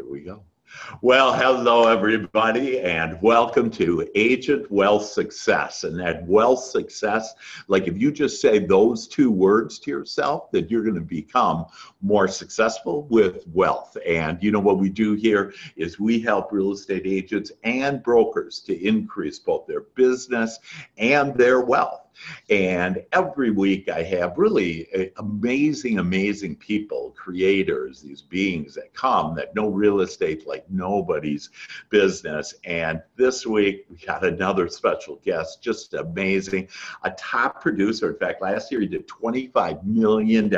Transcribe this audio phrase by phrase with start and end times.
[0.00, 0.42] There we go.
[1.02, 5.84] Well, hello, everybody, and welcome to Agent Wealth Success.
[5.84, 7.34] And that wealth success,
[7.68, 11.66] like if you just say those two words to yourself, that you're going to become
[12.00, 13.94] more successful with wealth.
[14.06, 18.60] And you know what we do here is we help real estate agents and brokers
[18.60, 20.60] to increase both their business
[20.96, 22.09] and their wealth.
[22.48, 29.34] And every week I have really eh, amazing, amazing people, creators, these beings that come
[29.36, 31.50] that know real estate like nobody's
[31.88, 32.54] business.
[32.64, 36.68] And this week we got another special guest, just amazing,
[37.02, 38.10] a top producer.
[38.10, 40.48] In fact, last year he did $25 million,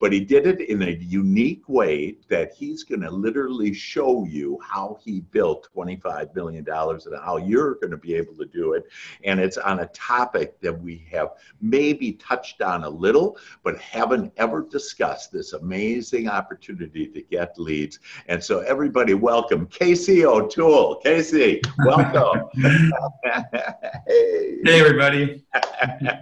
[0.00, 4.58] but he did it in a unique way that he's going to literally show you
[4.62, 8.86] how he built $25 million and how you're going to be able to do it.
[9.24, 11.30] And it's on a topic that we have
[11.60, 17.98] maybe touched on a little, but haven't ever discussed this amazing opportunity to get leads.
[18.28, 20.96] And so, everybody, welcome Casey O'Toole.
[20.96, 22.48] Casey, welcome.
[24.06, 24.58] hey.
[24.64, 25.44] hey, everybody.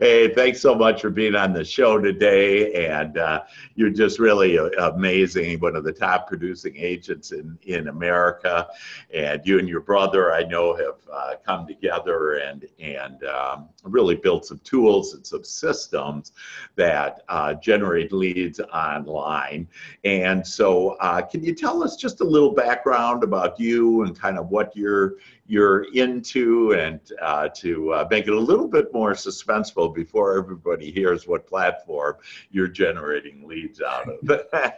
[0.00, 2.86] hey, thanks so much for being on the show today.
[2.86, 3.42] And uh,
[3.74, 8.68] you're just really amazing, one of the top producing agents in, in America.
[9.12, 14.16] And you and your brother, I know, have uh, come together and, and um, really
[14.16, 16.32] built some tools and some systems
[16.76, 19.68] that uh, generate leads online.
[20.04, 24.38] And so, uh, can you tell us just a little background about you and kind
[24.38, 25.14] of what you're
[25.48, 30.90] you're into and uh, to uh, make it a little bit more suspenseful before everybody
[30.90, 32.16] hears what platform
[32.50, 34.42] you're generating leads out of.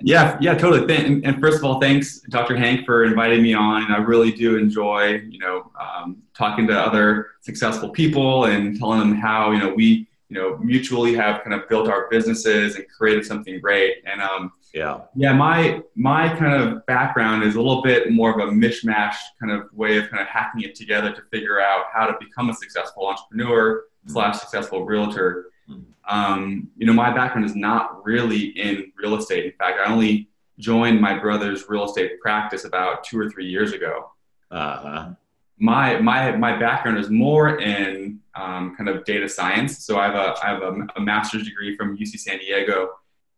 [0.00, 1.22] yeah, yeah, totally.
[1.24, 2.56] And first of all, thanks, Dr.
[2.56, 3.90] Hank, for inviting me on.
[3.90, 9.16] I really do enjoy, you know, um, talking to other successful people and telling them
[9.16, 13.26] how, you know, we, you know, mutually have kind of built our businesses and created
[13.26, 14.04] something great.
[14.06, 15.02] And um, yeah.
[15.14, 19.52] Yeah, my my kind of background is a little bit more of a mishmash kind
[19.52, 22.54] of way of kind of hacking it together to figure out how to become a
[22.54, 24.12] successful entrepreneur mm-hmm.
[24.12, 25.46] slash successful realtor.
[25.70, 25.82] Mm-hmm.
[26.12, 29.44] Um, you know, my background is not really in real estate.
[29.44, 33.72] In fact, I only joined my brother's real estate practice about two or three years
[33.72, 34.10] ago.
[34.50, 35.10] Uh-huh.
[35.56, 39.78] My my my background is more in um, kind of data science.
[39.78, 42.90] So I have a I have a, a master's degree from UC San Diego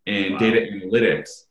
[0.07, 0.39] in wow.
[0.39, 1.45] data analytics.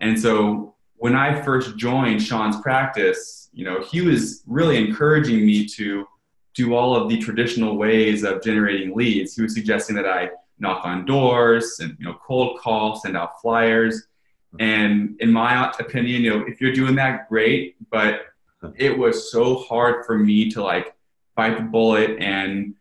[0.00, 5.66] And so when I first joined Sean's practice, you know, he was really encouraging me
[5.66, 6.06] to
[6.54, 9.36] do all of the traditional ways of generating leads.
[9.36, 13.40] He was suggesting that I knock on doors and you know cold call, send out
[13.40, 14.06] flyers.
[14.54, 14.56] Mm-hmm.
[14.60, 17.76] And in my opinion, you know, if you're doing that, great.
[17.90, 18.26] But
[18.62, 18.72] mm-hmm.
[18.76, 20.94] it was so hard for me to like
[21.34, 22.74] bite the bullet and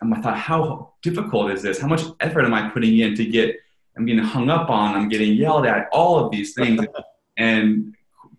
[0.00, 1.78] I thought, how difficult is this?
[1.78, 3.56] How much effort am I putting in to get
[3.98, 6.84] I'm getting hung up on, I'm getting yelled at, all of these things.
[7.36, 7.94] and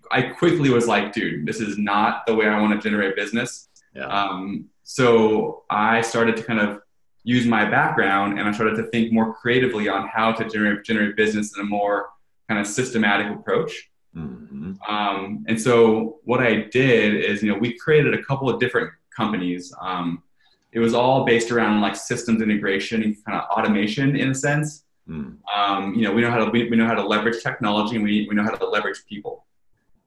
[0.09, 3.67] I quickly was like, dude, this is not the way I want to generate business.
[3.93, 4.05] Yeah.
[4.05, 6.81] Um, so I started to kind of
[7.23, 11.15] use my background and I started to think more creatively on how to generate, generate
[11.15, 12.09] business in a more
[12.47, 13.91] kind of systematic approach.
[14.15, 14.73] Mm-hmm.
[14.87, 18.91] Um, and so what I did is, you know, we created a couple of different
[19.15, 19.73] companies.
[19.81, 20.23] Um,
[20.71, 24.85] it was all based around like systems integration and kind of automation in a sense.
[25.09, 25.37] Mm.
[25.53, 28.03] Um, you know, we know how to we, we know how to leverage technology and
[28.03, 29.45] we, we know how to leverage people.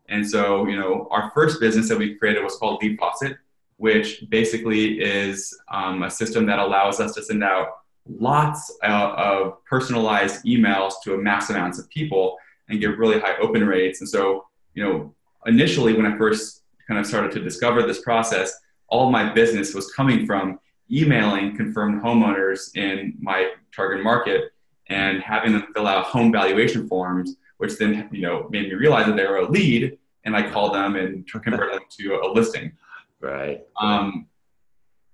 [0.08, 3.38] And so, you know, our first business that we created was called Lead Faucet,
[3.78, 7.68] which basically is um, a system that allows us to send out
[8.06, 12.36] lots of, of personalized emails to a mass amounts of people
[12.68, 14.00] and get really high open rates.
[14.00, 15.14] And so, you know,
[15.46, 18.52] initially when I first kind of started to discover this process,
[18.88, 24.52] all my business was coming from emailing confirmed homeowners in my target market
[24.88, 29.06] and having them fill out home valuation forms, which then you know made me realize
[29.06, 32.72] that they were a lead, and I called them and converted them to a listing.
[33.20, 33.62] Right.
[33.80, 34.26] Um,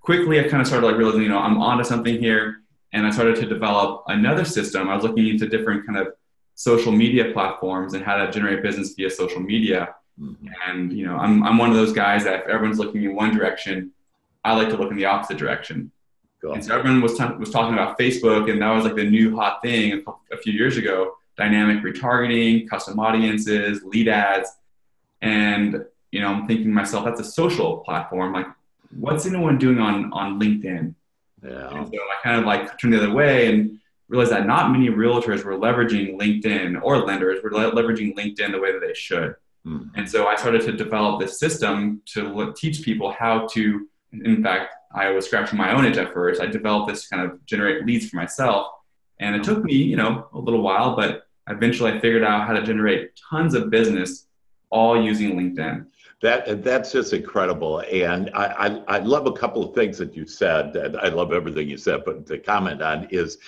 [0.00, 2.62] quickly, I kind of started like realizing, you know, I'm onto something here,
[2.92, 4.88] and I started to develop another system.
[4.88, 6.14] I was looking into different kind of
[6.54, 9.94] social media platforms and how to generate business via social media.
[10.20, 10.48] Mm-hmm.
[10.66, 13.36] And you know, I'm I'm one of those guys that if everyone's looking in one
[13.36, 13.92] direction,
[14.44, 15.92] I like to look in the opposite direction.
[16.40, 16.52] Cool.
[16.52, 19.34] And so everyone was, t- was talking about Facebook, and that was like the new
[19.34, 24.50] hot thing a, couple, a few years ago dynamic retargeting, custom audiences, lead ads.
[25.22, 28.32] And, you know, I'm thinking to myself, that's a social platform.
[28.32, 28.46] Like,
[28.98, 30.94] what's anyone doing on, on LinkedIn?
[31.42, 31.70] Yeah.
[31.70, 34.88] And so I kind of like turned the other way and realized that not many
[34.88, 39.36] realtors were leveraging LinkedIn or lenders were le- leveraging LinkedIn the way that they should.
[39.64, 39.90] Mm.
[39.94, 44.74] And so I started to develop this system to teach people how to, in fact,
[44.92, 46.40] I was scratching my own itch at first.
[46.40, 48.68] I developed this to kind of generate leads for myself.
[49.20, 52.52] And it took me, you know, a little while, but eventually I figured out how
[52.52, 54.26] to generate tons of business
[54.70, 55.86] all using LinkedIn.
[56.20, 60.26] That that's just incredible, and I, I, I love a couple of things that you
[60.26, 60.76] said.
[61.00, 63.38] I love everything you said, but to comment on is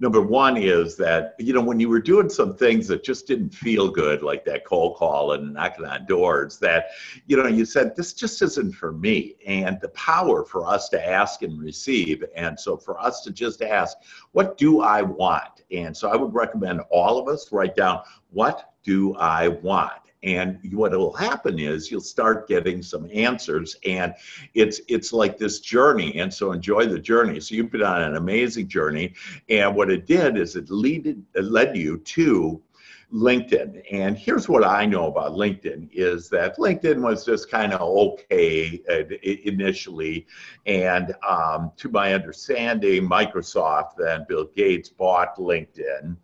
[0.00, 3.50] number one is that you know when you were doing some things that just didn't
[3.50, 6.86] feel good, like that cold call and knocking on doors, that
[7.26, 11.06] you know you said this just isn't for me, and the power for us to
[11.08, 13.96] ask and receive, and so for us to just ask,
[14.32, 15.62] what do I want?
[15.70, 18.00] And so I would recommend all of us write down
[18.30, 24.14] what do I want and what will happen is you'll start getting some answers and
[24.54, 27.40] it's it's like this journey and so enjoy the journey.
[27.40, 29.14] So you've been on an amazing journey
[29.48, 32.60] and what it did is it lead it led you to
[33.12, 33.82] LinkedIn.
[33.90, 38.80] And here's what I know about LinkedIn is that LinkedIn was just kind of okay
[39.44, 40.26] initially.
[40.66, 46.16] And um, to my understanding, Microsoft and Bill Gates bought LinkedIn.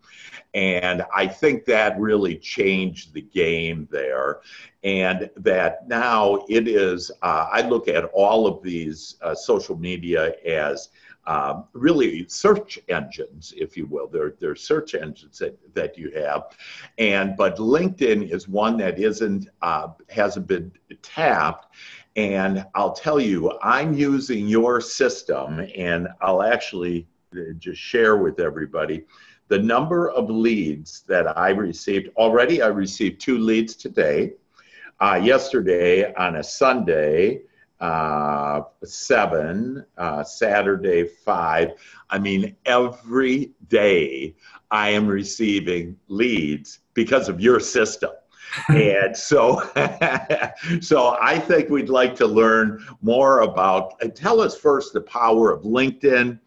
[0.53, 4.39] And I think that really changed the game there.
[4.83, 10.33] And that now it is, uh, I look at all of these uh, social media
[10.45, 10.89] as
[11.27, 14.07] um, really search engines, if you will.
[14.07, 16.55] They're, they're search engines that, that you have.
[16.97, 20.71] And but LinkedIn is one that isn't uh, hasn't been
[21.01, 21.67] tapped.
[22.15, 28.39] And I'll tell you, I'm using your system, and I'll actually uh, just share with
[28.39, 29.03] everybody
[29.49, 32.09] the number of leads that I received.
[32.15, 34.33] Already, I received two leads today.
[34.99, 37.41] Uh, yesterday on a Sunday,
[37.79, 41.71] uh, seven, uh, Saturday five.
[42.09, 44.35] I mean, every day
[44.71, 48.11] I am receiving leads because of your system.
[48.69, 49.61] and so,
[50.81, 53.93] so I think we'd like to learn more about.
[54.15, 56.39] Tell us first the power of LinkedIn,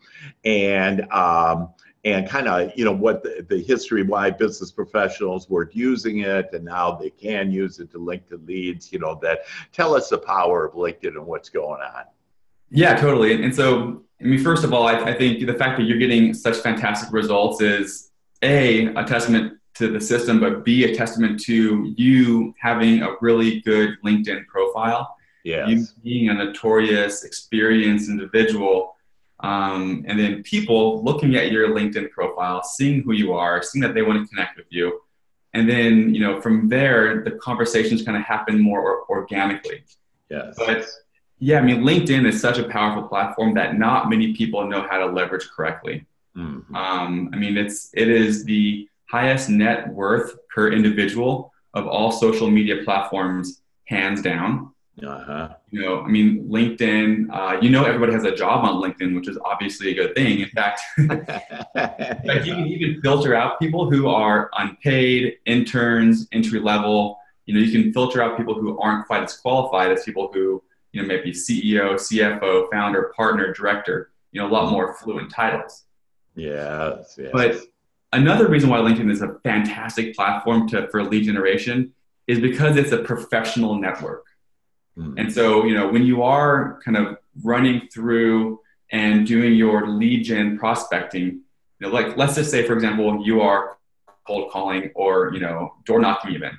[0.44, 1.70] and um,
[2.04, 6.48] and kind of you know what the, the history why business professionals weren't using it
[6.52, 9.40] and now they can use it to link to leads you know that
[9.72, 12.04] tell us the power of linkedin and what's going on.
[12.70, 13.42] Yeah totally.
[13.42, 16.32] And so i mean first of all i, I think the fact that you're getting
[16.32, 18.10] such fantastic results is
[18.42, 23.60] a a testament to the system but b a testament to you having a really
[23.60, 25.16] good linkedin profile.
[25.44, 28.96] Yeah you being a notorious experienced individual
[29.42, 33.94] um, and then people looking at your LinkedIn profile, seeing who you are, seeing that
[33.94, 35.00] they want to connect with you.
[35.54, 39.82] And then, you know, from there, the conversations kind of happen more organically.
[40.28, 40.54] Yes.
[40.56, 40.86] But
[41.38, 44.98] yeah, I mean, LinkedIn is such a powerful platform that not many people know how
[44.98, 46.06] to leverage correctly.
[46.36, 46.76] Mm-hmm.
[46.76, 52.48] Um, I mean, it's it is the highest net worth per individual of all social
[52.50, 54.72] media platforms, hands down.
[55.02, 55.48] Uh-huh.
[55.70, 59.28] You know, I mean, LinkedIn, uh, you know, everybody has a job on LinkedIn, which
[59.28, 60.40] is obviously a good thing.
[60.40, 66.60] In fact, in fact, you can even filter out people who are unpaid, interns, entry
[66.60, 67.18] level.
[67.46, 70.62] You know, you can filter out people who aren't quite as qualified as people who,
[70.92, 75.84] you know, maybe CEO, CFO, founder, partner, director, you know, a lot more fluent titles.
[76.34, 76.96] Yeah.
[77.16, 77.30] yes.
[77.32, 77.60] But
[78.12, 81.92] another reason why LinkedIn is a fantastic platform to, for lead generation
[82.26, 84.24] is because it's a professional network.
[84.98, 85.18] Mm.
[85.18, 88.60] And so, you know, when you are kind of running through
[88.92, 91.42] and doing your lead gen prospecting, you
[91.80, 93.78] know, like let's just say, for example, you are
[94.26, 96.52] cold calling or, you know, door knocking even.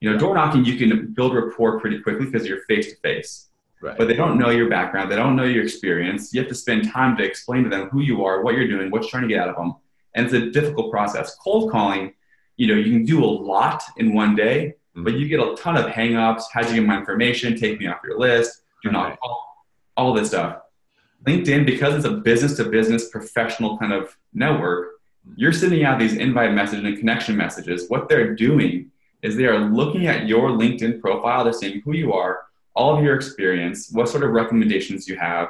[0.00, 3.48] You know, door knocking, you can build rapport pretty quickly because you're face to face.
[3.96, 6.34] But they don't know your background, they don't know your experience.
[6.34, 8.90] You have to spend time to explain to them who you are, what you're doing,
[8.90, 9.76] what you're trying to get out of them.
[10.14, 11.36] And it's a difficult process.
[11.36, 12.14] Cold calling,
[12.56, 14.74] you know, you can do a lot in one day,
[15.04, 16.44] but you get a ton of hangups.
[16.52, 17.56] How'd you get my information?
[17.56, 18.62] Take me off your list.
[18.82, 19.66] Do not call.
[19.96, 20.62] All this stuff.
[21.26, 25.00] LinkedIn, because it's a business to business professional kind of network,
[25.36, 27.88] you're sending out these invite messages and connection messages.
[27.88, 28.90] What they're doing
[29.22, 31.44] is they are looking at your LinkedIn profile.
[31.44, 32.42] They're seeing who you are,
[32.74, 35.48] all of your experience, what sort of recommendations you have,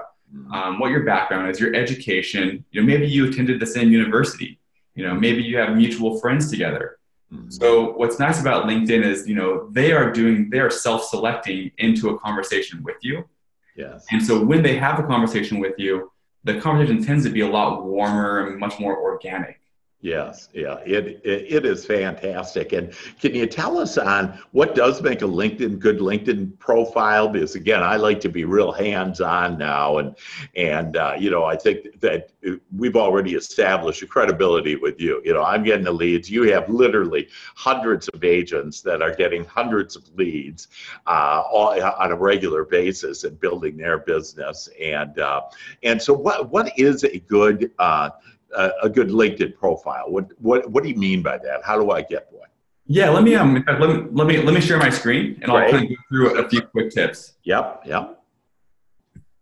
[0.52, 2.64] um, what your background is, your education.
[2.70, 4.58] You know, maybe you attended the same university.
[4.94, 6.97] You know, maybe you have mutual friends together.
[7.32, 7.50] Mm-hmm.
[7.50, 12.10] So what's nice about LinkedIn is, you know, they are doing, they are self-selecting into
[12.10, 13.28] a conversation with you.
[13.76, 14.06] Yes.
[14.10, 16.10] And so when they have a conversation with you,
[16.44, 19.60] the conversation tends to be a lot warmer and much more organic.
[20.00, 22.72] Yes, yeah, it, it, is fantastic.
[22.72, 27.28] And can you tell us on what does make a LinkedIn good LinkedIn profile?
[27.28, 30.14] Because again, I like to be real hands-on now, and
[30.54, 32.30] and uh, you know, I think that
[32.76, 35.20] we've already established a credibility with you.
[35.24, 36.30] You know, I'm getting the leads.
[36.30, 37.26] You have literally
[37.56, 40.68] hundreds of agents that are getting hundreds of leads
[41.08, 44.68] uh, all, on a regular basis and building their business.
[44.80, 45.42] And uh,
[45.82, 48.10] and so, what what is a good uh,
[48.56, 50.04] a, a good LinkedIn profile?
[50.08, 51.64] What, what, what do you mean by that?
[51.64, 52.48] How do I get one?
[52.90, 55.70] Yeah, let me um, let me let me let me share my screen and I'll
[55.70, 57.34] kind of go through a few quick tips.
[57.44, 58.22] Yep, yep.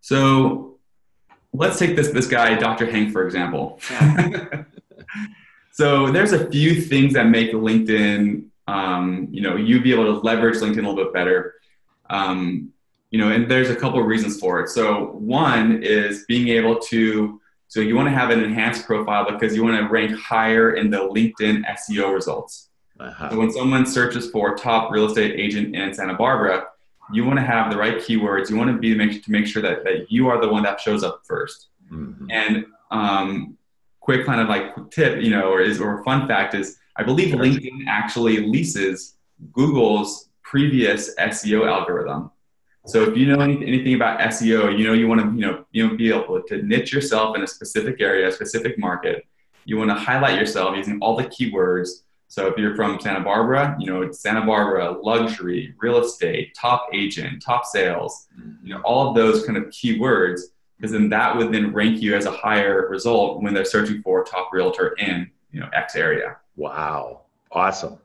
[0.01, 0.79] So
[1.53, 2.91] let's take this this guy, Dr.
[2.91, 3.79] Hank, for example.
[5.71, 10.19] so there's a few things that make LinkedIn, um, you know, you be able to
[10.19, 11.55] leverage LinkedIn a little bit better.
[12.09, 12.73] Um,
[13.11, 14.69] you know, and there's a couple of reasons for it.
[14.69, 19.55] So one is being able to, so you want to have an enhanced profile because
[19.55, 22.69] you want to rank higher in the LinkedIn SEO results.
[22.99, 23.29] Uh-huh.
[23.29, 26.67] So when someone searches for top real estate agent in Santa Barbara,
[27.13, 28.49] you want to have the right keywords.
[28.49, 30.79] You want to be make, to make sure that, that you are the one that
[30.79, 32.27] shows up 1st Mhm.
[32.29, 33.57] And um,
[34.01, 37.33] quick kind of like tip, you know, or is or fun fact is I believe.
[37.33, 39.15] LinkedIn actually leases
[39.53, 42.31] Google's previous SEO algorithm.
[42.87, 45.65] So if you know any, anything about SEO, you know you want to you know
[45.71, 49.25] you know be able to niche yourself in a specific area, a specific market.
[49.65, 51.89] You want to highlight yourself using all the keywords.
[52.29, 56.87] So if you're from Santa Barbara, you know it's Santa Barbara luxury, real estate, top
[56.93, 58.27] agent, top sales.
[58.39, 58.67] Mm-hmm.
[58.67, 60.39] You know all of those kind of keywords,
[60.77, 64.23] because then that would then rank you as a higher result when they're searching for
[64.23, 66.37] top realtor in you know X area.
[66.55, 67.23] Wow.
[67.51, 67.97] Awesome.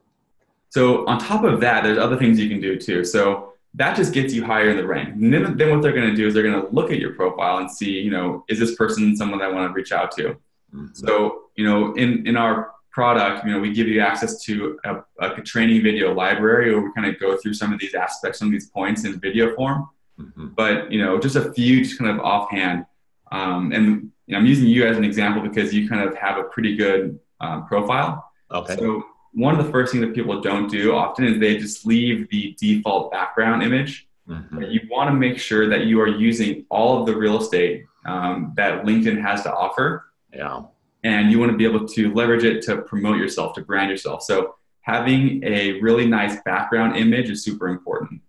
[0.70, 3.04] So on top of that, there's other things you can do too.
[3.04, 5.14] So that just gets you higher in the rank.
[5.14, 7.14] And then, then what they're going to do is they're going to look at your
[7.14, 10.12] profile and see, you know, is this person someone that I want to reach out
[10.12, 10.36] to?
[10.74, 10.94] Mhm.
[10.96, 14.96] So, you know, in, in our product, you know, we give you access to a,
[15.20, 18.48] a training video library where we kind of go through some of these aspects, some
[18.48, 19.88] of these points in video form.
[20.20, 20.54] Mhm.
[20.54, 22.84] But, you know, just a few just kind of offhand.
[23.30, 26.36] Um, and you know, I'm using you as an example because you kind of have
[26.36, 28.30] a pretty good um, profile.
[28.50, 28.76] Okay.
[28.76, 29.02] So
[29.32, 32.54] one of the first things that people don't do often is they just leave the
[32.60, 34.06] default background image.
[34.28, 34.70] Mhm.
[34.72, 38.52] You want to make sure that you are using all of the real estate um,
[38.56, 40.62] that LinkedIn has to offer, Yeah.
[41.04, 44.22] and you want to be able to leverage it to promote yourself, to brand yourself.
[44.22, 48.20] So having a really nice background image is super important.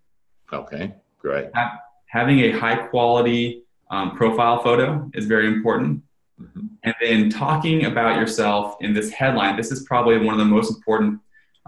[0.51, 0.93] Okay.
[1.19, 1.48] Great.
[2.07, 6.03] Having a high quality um, profile photo is very important.
[6.41, 6.69] Mhm.
[6.83, 10.71] And then talking about yourself in this headline, this is probably one of the most
[10.75, 11.19] important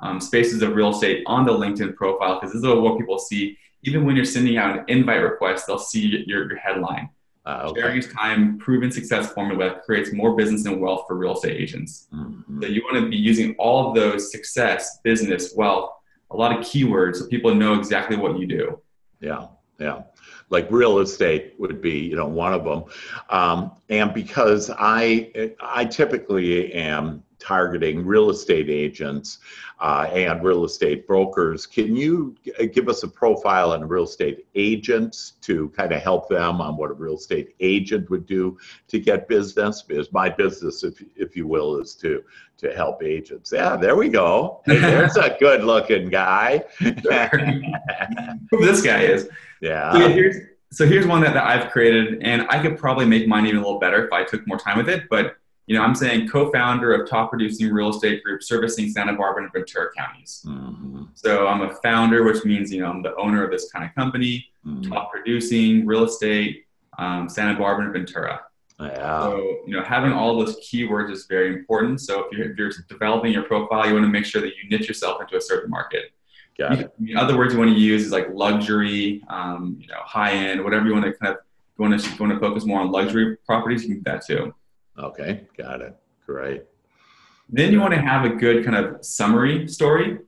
[0.02, 3.58] um, spaces of real estate on the LinkedIn profile because this is what people see.
[3.84, 7.10] Even when you're sending out an invite request, they'll see your, your headline.
[7.46, 7.82] Uh, okay.
[7.82, 12.08] Sharing time, proven success formula that creates more business and wealth for real estate agents.
[12.14, 12.62] Mhm.
[12.62, 15.92] So you want to be using all of those success, business, wealth,
[16.32, 18.80] a lot of keywords so people know exactly what you do.
[19.22, 19.46] Yeah,
[19.80, 20.04] yeah.
[20.50, 22.86] Like real estate would be, you know, one of them.
[23.30, 29.40] Um, and because I, I typically am targeting real estate agents
[29.80, 32.36] uh, and real estate brokers, can you
[32.74, 36.92] give us a profile on real estate agents to kind of help them on what
[36.92, 39.82] a real estate agent would do to get business?
[39.82, 42.24] Because my business, if, if you will, is to
[42.58, 43.52] to help agents.
[43.54, 44.62] Yeah, there we go.
[44.66, 46.64] Hey, there's a good-looking guy.
[46.80, 49.30] Who this guy is.
[49.62, 50.08] Yeah, yeah.
[50.08, 50.36] here's,
[50.72, 53.62] so here's one that, that I've created, and I could probably make mine even a
[53.62, 55.04] little better if I took more time with it.
[55.10, 59.44] But you know, I'm saying co-founder of top producing real estate group servicing Santa Barbara
[59.44, 60.46] and Ventura counties.
[60.48, 63.84] Mhm, So I'm a founder, which means you know I'm the owner of this kind
[63.86, 64.88] of company, mhm.
[64.88, 66.66] top producing real estate,
[67.00, 68.42] um, Santa Barbara and Ventura.
[68.80, 69.22] Yeah.
[69.22, 72.02] So you know, having all those keywords is very important.
[72.02, 74.70] So if you're, if you're developing your profile, you want to make sure that you
[74.70, 76.12] niche yourself into a certain market.
[76.58, 76.94] Got it.
[77.00, 80.64] You- other words, you want to use is like luxury, um, you know, high end,
[80.64, 81.40] whatever you want to kind of
[81.78, 83.84] you want to you want to focus more on luxury properties.
[83.84, 84.54] You can do that too.
[84.98, 85.42] Okay.
[85.58, 85.96] Got it.
[86.26, 86.64] Great.
[87.50, 90.20] Then you want to have a good kind of summary story.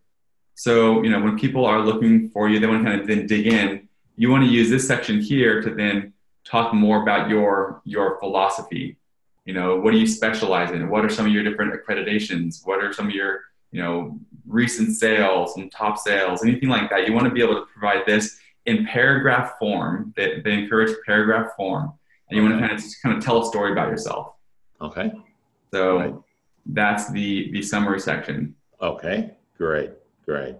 [0.56, 3.28] So you know, when people are looking for you, they want to kind of then
[3.28, 3.88] dig in.
[4.16, 8.98] You want to use this section here to then talk more about your your philosophy.
[9.46, 10.90] You know, what do you specialize in?
[10.90, 12.66] What are some of your different accreditations?
[12.66, 16.44] What are some of your you know recent sales and top sales?
[16.44, 17.08] Anything like that.
[17.08, 20.14] You want to be able to provide this in paragraph form.
[20.16, 21.94] They, they encourage paragraph form,
[22.30, 24.34] and you want to kind of just kind of tell a story about yourself.
[24.82, 25.12] Okay.
[25.74, 26.14] So Right.
[26.68, 28.56] that's the the summary section.
[28.82, 29.32] Okay.
[29.58, 29.92] Great.
[30.26, 30.56] Great.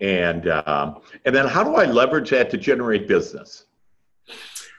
[0.00, 3.64] And um, and then how do I leverage that to generate business?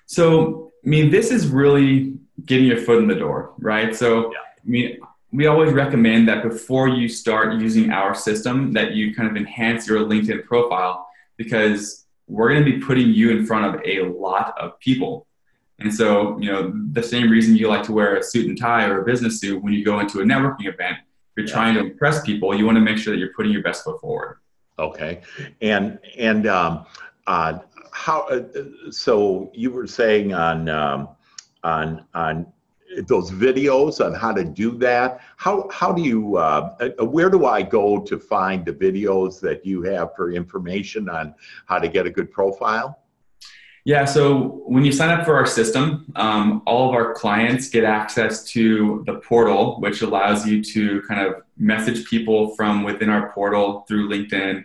[0.05, 2.13] So, I mean, this is really
[2.45, 3.95] getting your foot in the door, right?
[3.95, 4.37] So, Yeah.
[4.65, 4.99] I mean,
[5.31, 9.87] we always recommend that before you start using our system, that you kind of enhance
[9.87, 11.07] your LinkedIn profile
[11.37, 15.27] because we're going to be putting you in front of a lot of people.
[15.81, 18.85] And so, you know, the same reason you like to wear a suit and tie
[18.85, 21.53] or a business suit when you go into a networking event, if you're Yeah.
[21.53, 23.99] trying to impress people, you want to make sure that you're putting your best foot
[24.01, 24.37] forward.
[24.77, 25.21] Okay.
[25.61, 26.85] And and um,
[27.27, 27.59] uh,
[27.91, 28.27] how?
[28.27, 28.43] Uh,
[28.91, 31.09] so you were saying on um,
[31.63, 32.45] on on
[33.07, 35.19] those videos on how to do that.
[35.37, 39.65] How how do you uh, uh, where do I go to find the videos that
[39.65, 41.35] you have for information on
[41.67, 42.99] how to get a good profile?
[43.89, 47.83] Yeah, so when you sign up for our system, um, all of our clients get
[47.83, 53.31] access to the portal, which allows you to kind of message people from within our
[53.31, 54.63] portal through LinkedIn.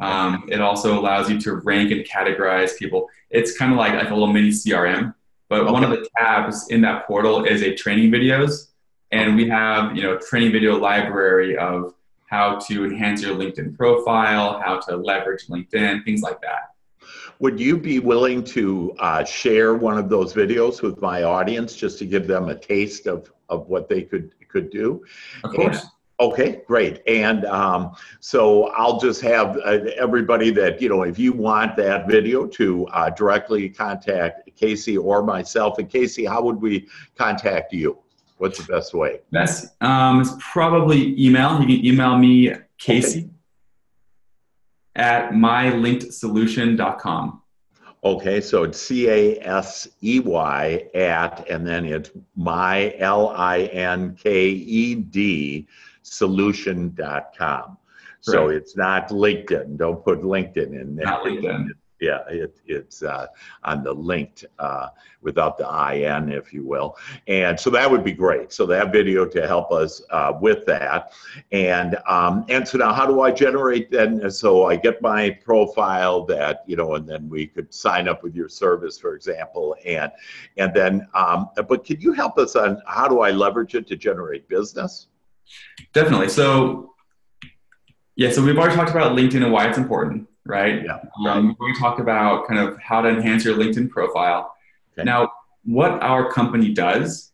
[0.00, 3.08] Um, it also allows you to rank and categorize people.
[3.30, 5.14] It's kind of like, like a little mini CRM.
[5.48, 5.72] But okay.
[5.72, 8.70] one of the tabs in that portal is a training videos,
[9.12, 11.94] and we have you know training video library of
[12.26, 16.73] how to enhance your LinkedIn profile, how to leverage LinkedIn, things like that.
[17.40, 21.98] Would you be willing to uh, share one of those videos with my audience just
[21.98, 25.04] to give them a taste of, of what they could could do?
[25.42, 25.80] Of course.
[25.80, 27.02] And, Okay, great.
[27.08, 32.06] And um, so I'll just have uh, everybody that, you know, if you want that
[32.06, 35.78] video to uh, directly contact Casey or myself.
[35.78, 37.98] And Casey, how would we contact you?
[38.38, 39.20] What's the best way?
[39.32, 41.60] Best um, is probably email.
[41.60, 43.30] You can email me, Casey, okay.
[44.96, 47.40] At mylinkedsolution.com.
[48.02, 53.62] Okay, so it's C A S E Y at, and then it's my L I
[53.62, 55.66] N K E D
[56.02, 57.78] solution.com.
[58.20, 59.76] So it's not LinkedIn.
[59.76, 61.06] Don't put LinkedIn in there.
[61.06, 61.68] Not LinkedIn.
[62.00, 63.28] Yeah, it, it's uh,
[63.62, 64.88] on the linked uh,
[65.22, 66.96] without the IN, if you will.
[67.28, 68.52] And so that would be great.
[68.52, 71.12] So that video to help us uh, with that.
[71.52, 74.30] And um, and so now how do I generate then?
[74.30, 78.34] So I get my profile that, you know, and then we could sign up with
[78.34, 79.76] your service, for example.
[79.86, 80.10] And
[80.56, 83.96] and then, um, but can you help us on how do I leverage it to
[83.96, 85.06] generate business?
[85.92, 86.28] Definitely.
[86.28, 86.94] So,
[88.16, 90.84] yeah, so we've already talked about LinkedIn and why it's important, right?
[90.84, 91.00] Yeah.
[91.26, 94.54] Um, we talk about kind of how to enhance your LinkedIn profile.
[94.92, 95.04] Okay.
[95.04, 95.32] Now,
[95.64, 97.32] what our company does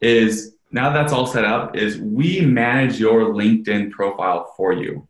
[0.00, 5.06] is now that's all set up is we manage your LinkedIn profile for you.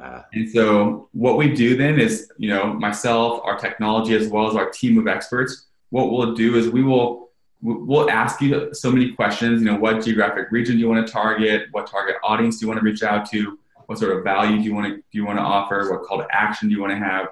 [0.00, 4.48] Uh, and so what we do then is, you know, myself, our technology, as well
[4.48, 7.30] as our team of experts, what we'll do is we will
[7.62, 9.62] we'll ask you so many questions.
[9.62, 11.68] You know, what geographic region do you want to target?
[11.72, 13.58] What target audience do you want to reach out to?
[13.86, 15.90] What sort of value do you want to do you want to offer?
[15.90, 17.28] What call to action do you want to have?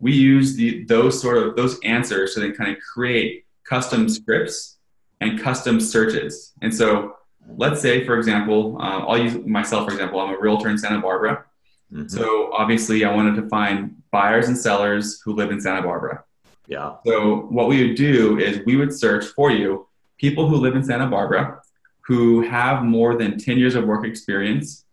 [0.00, 4.78] We use the those sort of those answers to then kind of create custom scripts
[5.20, 6.52] and custom searches.
[6.62, 7.16] And so,
[7.56, 10.20] let's say, for example, uh, I'll use myself for example.
[10.20, 11.44] I'm a realtor in Santa Barbara.
[11.92, 12.08] Mm-hmm.
[12.08, 16.24] So obviously, I wanted to find buyers and sellers who live in Santa Barbara.
[16.66, 16.94] Yeah.
[17.04, 19.86] So what we would do is we would search for you
[20.18, 21.60] people who live in Santa Barbara
[22.06, 24.84] who have more than 10 years of work experience,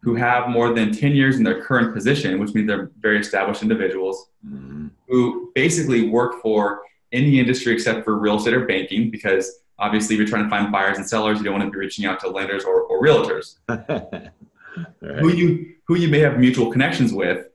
[0.00, 3.62] who have more than 10 years in their current position, which means they're very established
[3.62, 4.88] individuals, mm-hmm.
[5.08, 6.82] who basically work for
[7.12, 10.70] any industry except for real estate or banking, because obviously if you're trying to find
[10.70, 13.56] buyers and sellers, you don't want to be reaching out to lenders or, or realtors.
[13.68, 14.30] right.
[15.20, 17.46] Who you who you may have mutual connections with,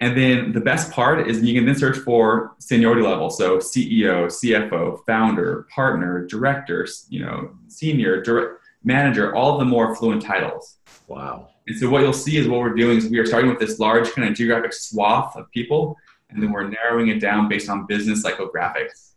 [0.00, 3.28] and then the best part is you can then search for seniority level.
[3.28, 10.22] So CEO, CFO, founder, partner, director, you know, senior, direct, manager, all the more fluent
[10.22, 10.76] titles.
[11.08, 11.48] Wow.
[11.66, 13.78] And so what you'll see is what we're doing is we are starting with this
[13.78, 15.96] large kind of geographic swath of people,
[16.30, 19.12] and then we're narrowing it down based on business psychographics.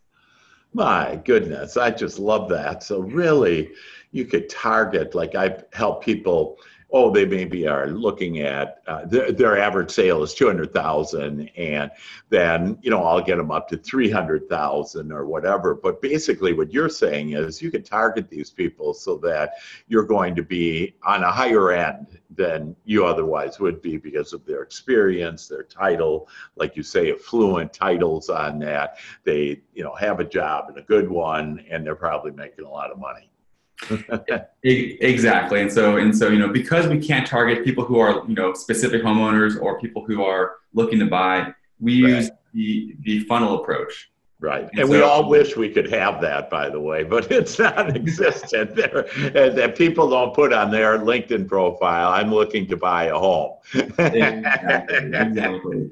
[0.73, 2.83] My goodness, I just love that.
[2.83, 3.71] So really,
[4.11, 6.57] you could target like I help people
[6.91, 11.91] oh, they maybe are looking at uh, their, their average sale is 200,000 and
[12.29, 15.75] then, you know, I'll get them up to 300,000 or whatever.
[15.75, 19.53] But basically what you're saying is you can target these people so that
[19.87, 24.45] you're going to be on a higher end than you otherwise would be because of
[24.45, 28.97] their experience, their title, like you say, affluent titles on that.
[29.23, 32.69] They, you know, have a job and a good one, and they're probably making a
[32.69, 33.28] lot of money
[34.63, 38.35] exactly and so and so you know because we can't target people who are you
[38.35, 42.15] know specific homeowners or people who are looking to buy we right.
[42.15, 44.09] use the the funnel approach
[44.41, 44.69] Right.
[44.71, 47.59] And, and so, we all wish we could have that, by the way, but it's
[47.59, 48.73] non existent.
[48.73, 49.03] there,
[49.49, 53.57] that people don't put on their LinkedIn profile, I'm looking to buy a home.
[53.97, 55.91] exactly.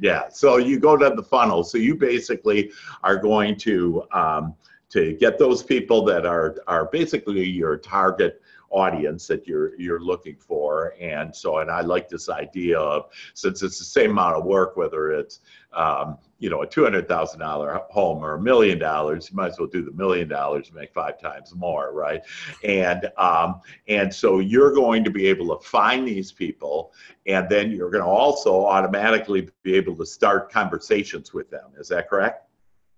[0.00, 0.28] yeah.
[0.28, 1.64] So you go to the funnel.
[1.64, 2.70] So you basically
[3.02, 4.54] are going to, um,
[4.90, 10.36] to get those people that are are basically your target audience that you're you're looking
[10.36, 10.94] for.
[11.00, 14.76] And so and i like this idea of since it's the same amount of work
[14.76, 15.40] whether it's
[15.72, 19.82] um, you know a $200000 home or a million dollars you might as well do
[19.84, 22.22] the million dollars and make five times more right?
[22.64, 26.92] And um, and so you're going to be able to find these people
[27.26, 31.70] and then you're going to also automatically be able to start conversations with them.
[31.78, 32.46] Is that correct?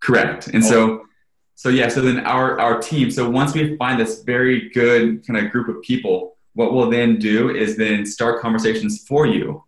[0.00, 0.48] Correct.
[0.48, 1.06] And so
[1.54, 3.10] so yeah, so then our our team.
[3.10, 7.18] So once we find this very good kind of group of people, what we'll then
[7.18, 9.64] do is then start conversations for you.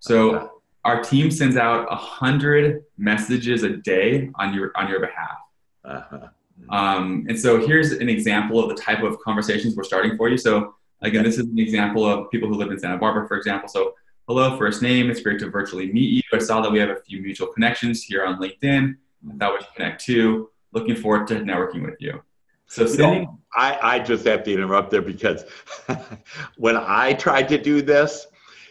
[0.00, 5.38] So our team sends out a hundred messages a day on your on your behalf.
[5.84, 6.28] Uh-huh.
[6.70, 10.36] Um, and so here's an example of the type of conversations we're starting for you.
[10.36, 13.68] So again, this is an example of people who live in Santa Barbara, for example.
[13.68, 13.94] So
[14.26, 15.10] hello, first name.
[15.10, 16.22] It's great to virtually meet you.
[16.32, 18.96] I saw that we have a few mutual connections here on LinkedIn.
[19.30, 20.50] I thought we should connect too.
[20.72, 22.22] Looking forward to networking with you.
[22.66, 23.20] So sending.
[23.20, 25.44] You know, I, I just have to interrupt there because
[26.56, 28.26] when I tried to do this,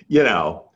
[0.08, 0.67] you know,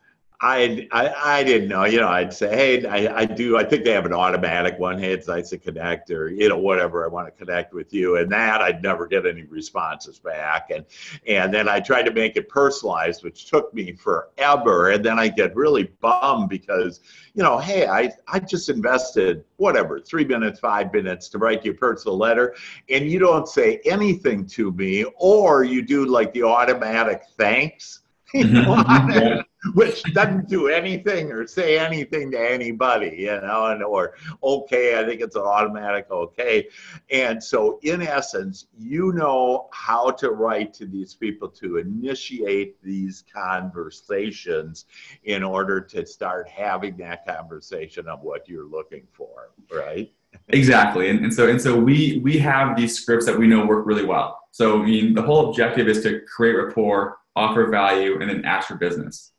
[0.44, 3.84] I, I, I didn't know, you know, I'd say, hey, I, I do, I think
[3.84, 4.98] they have an automatic one.
[4.98, 7.04] Hey, it's nice to connect or, you know, whatever.
[7.04, 8.16] I want to connect with you.
[8.16, 10.70] And that I'd never get any responses back.
[10.70, 10.84] And,
[11.28, 14.90] and then I tried to make it personalized, which took me forever.
[14.90, 16.98] And then I get really bummed because,
[17.34, 21.70] you know, hey, I, I just invested whatever, three minutes, five minutes to write you
[21.70, 22.56] a personal letter.
[22.90, 28.00] And you don't say anything to me or you do like the automatic thanks.
[28.34, 28.76] You know?
[28.76, 29.40] Mm-hmm, mm-hmm,
[29.74, 35.04] which doesn't do anything or say anything to anybody, you know, and or okay, I
[35.04, 36.68] think it's an automatic okay.
[37.10, 43.24] And so in essence, you know how to write to these people to initiate these
[43.32, 44.86] conversations
[45.24, 50.12] in order to start having that conversation of what you're looking for, right?
[50.48, 53.84] exactly and, and so and so we we have these scripts that we know work
[53.84, 58.28] really well so i mean the whole objective is to create rapport offer value and
[58.28, 59.31] then ask for business.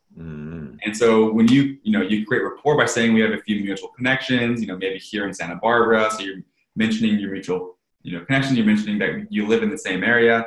[0.84, 3.64] And so when you, you know, you create rapport by saying we have a few
[3.64, 6.12] mutual connections, you know, maybe here in Santa Barbara.
[6.12, 6.42] So you're
[6.76, 8.56] mentioning your mutual, you know, connection.
[8.56, 10.46] You're mentioning that you live in the same area.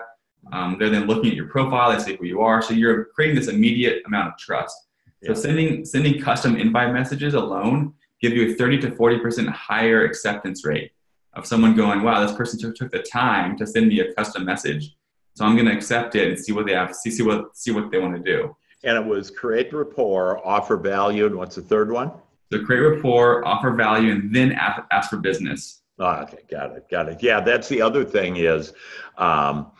[0.52, 1.90] Um, they're then looking at your profile.
[1.90, 2.60] They see who you are.
[2.60, 4.76] So you're creating this immediate amount of trust.
[5.22, 5.32] Yeah.
[5.32, 10.04] So sending sending custom invite messages alone give you a 30 to 40 percent higher
[10.04, 10.92] acceptance rate
[11.32, 14.44] of someone going, "Wow, this person took, took the time to send me a custom
[14.44, 14.94] message."
[15.34, 17.72] So I'm going to accept it and see what they have, see, see what see
[17.72, 21.62] what they want to do and it was create rapport, offer value, and what's the
[21.62, 22.12] third one?
[22.52, 25.82] So create rapport, offer value, and then ask, ask for business.
[25.98, 27.22] Oh, okay, got it, got it.
[27.22, 28.72] Yeah, that's the other thing is,
[29.18, 29.72] um,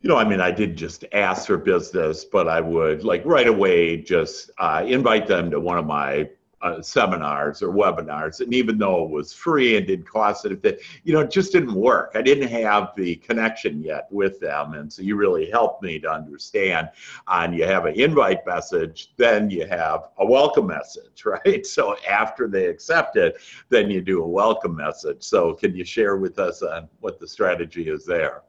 [0.00, 3.46] you know, I mean, I did just ask for business, but I would like right
[3.46, 6.30] away just uh, invite them to one of my
[6.62, 8.40] uh, seminars or webinars.
[8.40, 11.74] And even though it was free and didn't cost anything, you know, it just didn't
[11.74, 12.12] work.
[12.14, 14.74] I didn't have the connection yet with them.
[14.74, 16.90] And so you really helped me to understand.
[17.28, 21.64] And you have an invite message, then you have a welcome message, right?
[21.66, 25.22] So after they accept it, then you do a welcome message.
[25.22, 28.42] So can you share with us on what the strategy is there?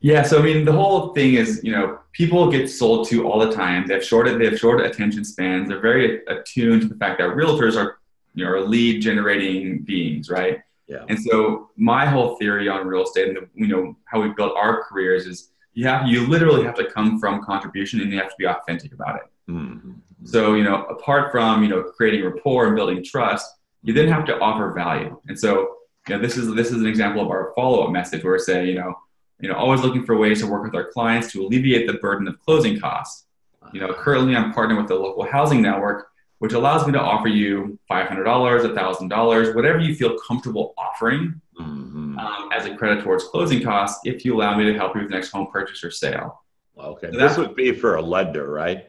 [0.00, 3.40] Yeah, so I mean, the whole thing is, you know, people get sold to all
[3.40, 3.86] the time.
[3.86, 5.68] They have short, they have short attention spans.
[5.68, 7.98] They're very attuned to the fact that realtors are,
[8.34, 10.60] you know, are lead generating beings, right?
[10.86, 11.04] Yeah.
[11.08, 14.56] And so my whole theory on real estate and the, you know how we built
[14.56, 18.30] our careers is you have you literally have to come from contribution and you have
[18.30, 19.52] to be authentic about it.
[19.52, 19.92] Mm-hmm.
[20.24, 23.46] So you know, apart from you know creating rapport and building trust,
[23.82, 25.20] you then have to offer value.
[25.26, 25.76] And so
[26.08, 28.38] you know, this is this is an example of our follow up message where we
[28.38, 28.94] say, you know
[29.40, 32.26] you know, always looking for ways to work with our clients to alleviate the burden
[32.26, 33.26] of closing costs.
[33.72, 37.28] You know, currently I'm partnered with the local housing network, which allows me to offer
[37.28, 42.18] you $500, $1,000, whatever you feel comfortable offering mm-hmm.
[42.18, 45.10] um, as a credit towards closing costs if you allow me to help you with
[45.10, 46.42] the next home purchase or sale.
[46.78, 47.10] Okay.
[47.12, 48.86] So this would be for a lender, right?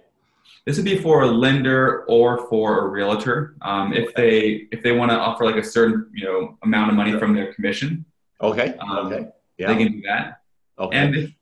[0.65, 3.55] This would be for a lender or for a realtor.
[3.61, 6.95] Um, if they if they want to offer like a certain you know amount of
[6.95, 8.05] money from their commission.
[8.41, 8.75] Okay.
[8.79, 9.27] Um, okay.
[9.57, 9.73] Yeah.
[9.73, 10.38] They can do that.
[10.79, 10.97] Okay.
[10.97, 11.33] And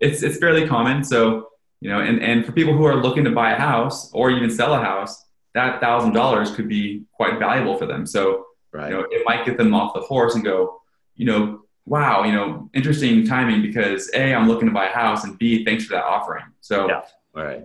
[0.00, 1.04] it's it's fairly common.
[1.04, 1.48] So
[1.80, 4.50] you know, and and for people who are looking to buy a house or even
[4.50, 8.06] sell a house, that thousand dollars could be quite valuable for them.
[8.06, 8.90] So right.
[8.90, 10.80] you know, it might get them off the horse and go,
[11.14, 15.24] you know, wow, you know, interesting timing because a I'm looking to buy a house
[15.24, 16.44] and b thanks for that offering.
[16.60, 17.02] So yeah,
[17.34, 17.64] all right.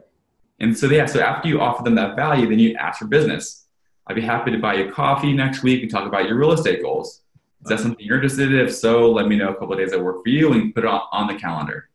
[0.59, 3.65] And so yeah, so after you offer them that value, then you ask for business.
[4.07, 6.81] I'd be happy to buy you coffee next week and talk about your real estate
[6.81, 7.21] goals.
[7.63, 8.59] Is that something you're interested in?
[8.59, 10.83] If so, let me know a couple of days that work for you and put
[10.83, 11.89] it on, on the calendar.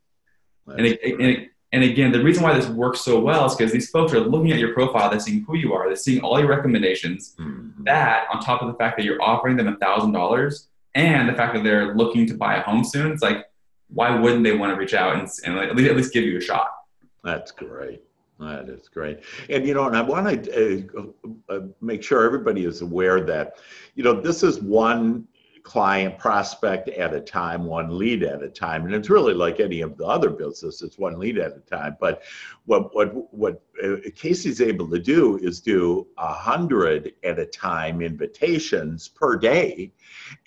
[0.66, 3.72] and, it, and, it, and again, the reason why this works so well is because
[3.72, 6.38] these folks are looking at your profile, they're seeing who you are, they're seeing all
[6.38, 7.34] your recommendations.
[7.38, 7.84] Mm-hmm.
[7.84, 11.64] That, on top of the fact that you're offering them $1,000 and the fact that
[11.64, 13.46] they're looking to buy a home soon, it's like,
[13.88, 16.38] why wouldn't they want to reach out and, and at, least, at least give you
[16.38, 16.70] a shot?
[17.24, 18.02] That's great.
[18.38, 19.20] That is great.
[19.48, 20.88] And, you know, and I want to
[21.48, 23.56] uh, uh, make sure everybody is aware that,
[23.94, 25.26] you know, this is one
[25.66, 28.84] client prospect at a time, one lead at a time.
[28.86, 31.96] And it's really like any of the other businesses, it's one lead at a time.
[32.00, 32.22] But
[32.66, 38.00] what what what uh, Casey's able to do is do a hundred at a time
[38.00, 39.92] invitations per day,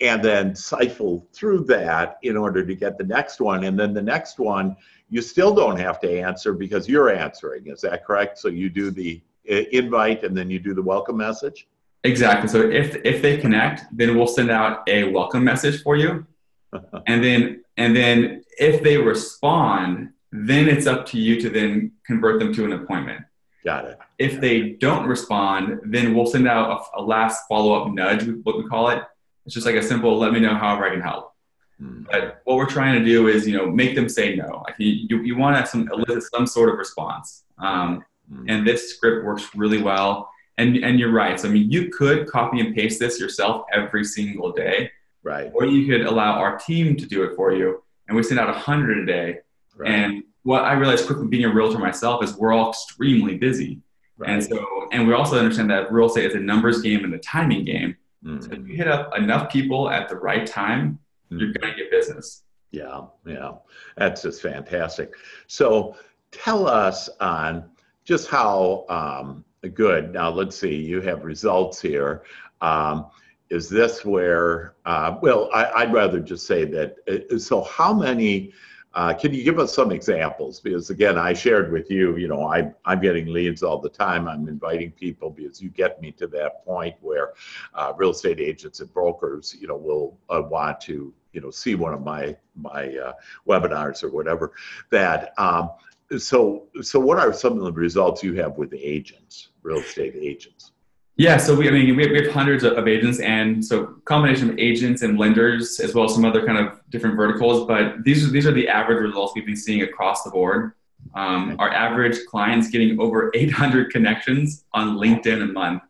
[0.00, 3.64] and then cycle through that in order to get the next one.
[3.64, 4.74] And then the next one,
[5.10, 7.66] you still don't have to answer because you're answering.
[7.66, 8.38] Is that correct?
[8.38, 11.68] So you do the uh, invite and then you do the welcome message.
[12.02, 12.48] Exactly.
[12.48, 16.26] So if if they connect, then we'll send out a welcome message for you,
[17.06, 22.38] and then and then if they respond, then it's up to you to then convert
[22.38, 23.24] them to an appointment.
[23.64, 23.98] Got it.
[24.18, 28.56] If they don't respond, then we'll send out a, a last follow up nudge, what
[28.56, 29.02] we call it.
[29.44, 31.34] It's just like a simple "let me know however I can help."
[31.82, 32.06] Mm.
[32.10, 34.62] But what we're trying to do is, you know, make them say no.
[34.66, 37.44] Like you, you, you want to some, elicit some sort of response.
[37.58, 38.44] Um, mm.
[38.48, 40.30] And this script works really well
[40.60, 41.38] and and you're right.
[41.40, 44.90] So I mean, you could copy and paste this yourself every single day,
[45.22, 45.50] right?
[45.54, 48.50] Or you could allow our team to do it for you, and we send out
[48.50, 49.38] a hundred a day.
[49.76, 49.90] Right.
[49.90, 53.80] And what I realized quickly, being a realtor myself, is we're all extremely busy,
[54.18, 54.30] right.
[54.30, 57.18] and so and we also understand that real estate is a numbers game and a
[57.18, 57.96] timing game.
[58.24, 58.42] Mm-hmm.
[58.42, 61.38] So if you hit up enough people at the right time, mm-hmm.
[61.38, 62.42] you're going to get business.
[62.70, 63.52] Yeah, yeah,
[63.96, 65.14] that's just fantastic.
[65.46, 65.96] So
[66.30, 67.70] tell us on
[68.04, 70.14] just how um, Good.
[70.14, 70.74] Now let's see.
[70.74, 72.22] You have results here.
[72.62, 73.06] Um,
[73.50, 74.74] is this where?
[74.86, 76.96] Uh, well, I, would rather just say that.
[77.06, 78.52] Uh, so, how many?
[78.94, 80.60] Uh, can you give us some examples?
[80.60, 82.16] Because again, I shared with you.
[82.16, 84.26] You know, I, I'm getting leads all the time.
[84.26, 87.34] I'm inviting people because you get me to that point where
[87.74, 91.74] uh, real estate agents and brokers, you know, will uh, want to you know see
[91.74, 93.12] one of my my
[93.46, 94.52] webinars or whatever.
[94.90, 95.70] That um,
[96.18, 100.72] so so what are some of the results you have with agents real estate agents.
[101.16, 104.48] Yeah so we i mean we have, we have hundreds of agents and so combination
[104.50, 108.26] of agents and lenders as well as some other kind of different verticals but these
[108.26, 110.72] are these are the average results we've been seeing across the board.
[111.14, 115.82] Um, our average clients getting over 800 connections on linkedin a month.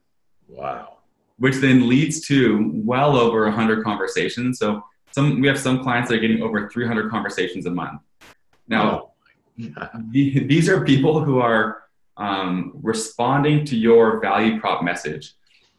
[0.49, 0.99] Wow.
[1.39, 4.59] Which then leads to well over 100 conversations.
[4.59, 8.01] So some we have some clients that are getting over 300 conversations a month.
[8.69, 9.11] Now
[10.11, 11.85] these are people who are
[12.21, 15.35] um, responding to your value prop message.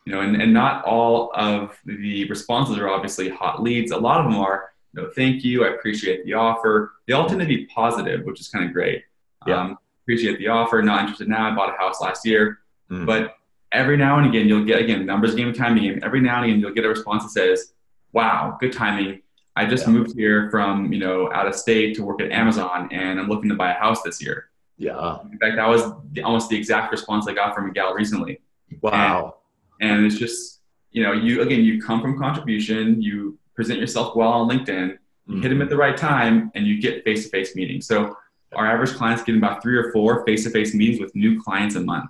[0.05, 3.91] You know, and, and not all of the responses are obviously hot leads.
[3.91, 6.93] A lot of them are, you know, thank you, I appreciate the offer.
[7.07, 9.03] They all tend to be positive, which is kind of great.
[9.45, 9.61] Yeah.
[9.61, 12.59] Um, appreciate the offer, not interested now, I bought a house last year.
[12.89, 13.05] Mm.
[13.05, 13.35] But
[13.71, 16.59] every now and again, you'll get, again, numbers game, timing game, every now and again,
[16.59, 17.73] you'll get a response that says,
[18.11, 19.21] wow, good timing
[19.55, 19.93] I just yeah.
[19.93, 23.49] moved here from, you know, out of state to work at Amazon and I'm looking
[23.49, 24.49] to buy a house this year.
[24.81, 25.19] Yeah.
[25.31, 28.41] In fact, that was the, almost the exact response I got from a gal recently.
[28.81, 29.35] Wow.
[29.79, 34.15] And, and, it's just, you know, you, again, you come from contribution, you present yourself
[34.15, 35.41] well on LinkedIn, you mm-hmm.
[35.43, 37.85] hit them at the right time and you get face-to-face meetings.
[37.85, 38.17] So
[38.53, 42.09] our average clients get about three or four face-to-face meetings with new clients a month.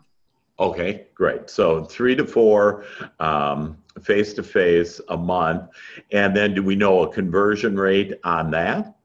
[0.57, 1.49] Okay, great.
[1.49, 2.86] So three to four
[4.01, 5.63] face to face a month.
[6.12, 8.95] And then do we know a conversion rate on that?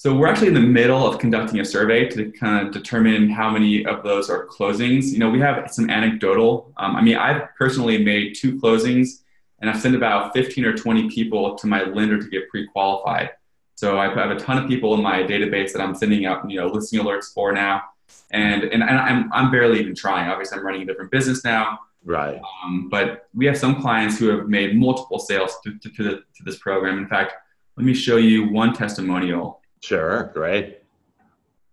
[0.00, 3.50] So we're actually in the middle of conducting a survey to kind of determine how
[3.50, 5.12] many of those are closings.
[5.12, 6.72] You know, we have some anecdotal.
[6.78, 9.20] Um, I mean, I've personally made two closings,
[9.58, 13.32] and I've sent about 15 or 20 people to my lender to get pre-qualified.
[13.74, 16.58] So I have a ton of people in my database that I'm sending out, you
[16.58, 17.82] know, listing alerts for now
[18.30, 20.30] and and, and I'm I'm barely even trying.
[20.30, 21.78] Obviously, I'm running a different business now.
[22.04, 22.40] Right.
[22.64, 26.10] Um, but we have some clients who have made multiple sales to, to, to, the,
[26.10, 26.96] to this program.
[26.96, 27.34] In fact,
[27.76, 29.60] let me show you one testimonial.
[29.80, 30.30] Sure.
[30.34, 30.78] Great.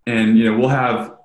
[0.06, 1.18] And you know we'll have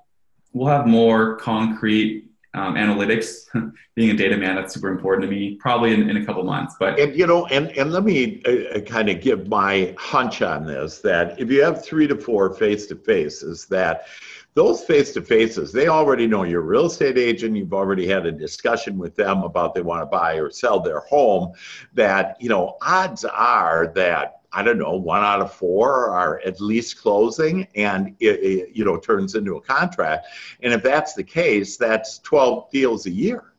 [0.51, 3.45] we'll have more concrete um, analytics.
[3.95, 5.55] Being a data man, that's super important to me.
[5.55, 8.77] Probably in, in a couple months, but and you know, and and let me uh,
[8.77, 10.99] uh kind of give my hunch on this.
[10.99, 14.07] That if you have three to four face to faces, that
[14.55, 17.55] those face to faces, they already know you're a real estate agent.
[17.55, 20.99] You've already had a discussion with them about they want to buy or sell their
[21.01, 21.53] home.
[21.93, 26.61] That, you know, odds are that I don't know, one out of four are at
[26.61, 30.27] least closing and it, it, you know turns into a contract.
[30.61, 33.53] And if that's the case, that's 12 deals a year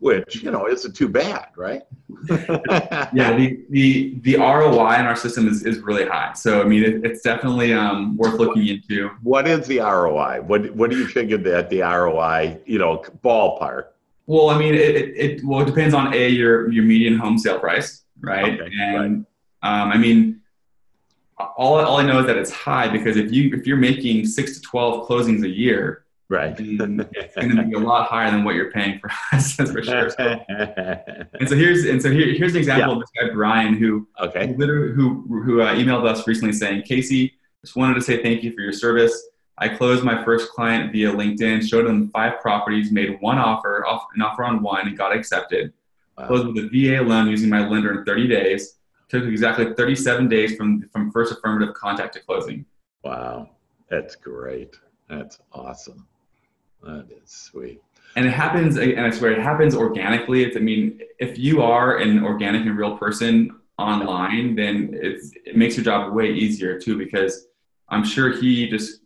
[0.00, 1.82] which you know isn't too bad, right?
[2.28, 6.32] yeah, the, the the ROI in our system is, is really high.
[6.32, 9.10] So I mean, it, it's definitely um, worth looking into.
[9.22, 10.40] What is the ROI?
[10.42, 13.88] What what do you figure that the ROI, you know, ballpark?
[14.26, 17.38] Well, I mean, it, it, it well it depends on a your your median home
[17.38, 18.58] sale price, right?
[18.58, 19.26] Okay, and right.
[19.62, 20.40] Um, I mean,
[21.38, 24.54] all all I know is that it's high because if you if you're making six
[24.54, 26.54] to twelve closings a year, Right.
[26.56, 29.82] it's going to be a lot higher than what you're paying for us, that's for
[29.82, 30.10] sure.
[30.10, 32.94] So, and so here's and so here, here's an example yeah.
[32.94, 36.82] of this guy Brian who okay who literally who who uh, emailed us recently saying
[36.82, 39.28] Casey just wanted to say thank you for your service.
[39.58, 44.06] I closed my first client via LinkedIn, showed them five properties, made one offer, off,
[44.14, 45.74] an offer on one, and got accepted.
[46.16, 46.28] Wow.
[46.28, 48.76] Closed with a VA loan using my lender in 30 days.
[49.10, 52.64] Took exactly 37 days from from first affirmative contact to closing.
[53.02, 53.50] Wow,
[53.88, 54.76] that's great.
[55.08, 56.06] That's awesome.
[56.82, 57.82] That is sweet.
[58.16, 60.44] And it happens, and I swear it happens organically.
[60.44, 65.76] It's, I mean, if you are an organic and real person online, then it makes
[65.76, 67.48] your job way easier too, because
[67.88, 69.00] I'm sure he just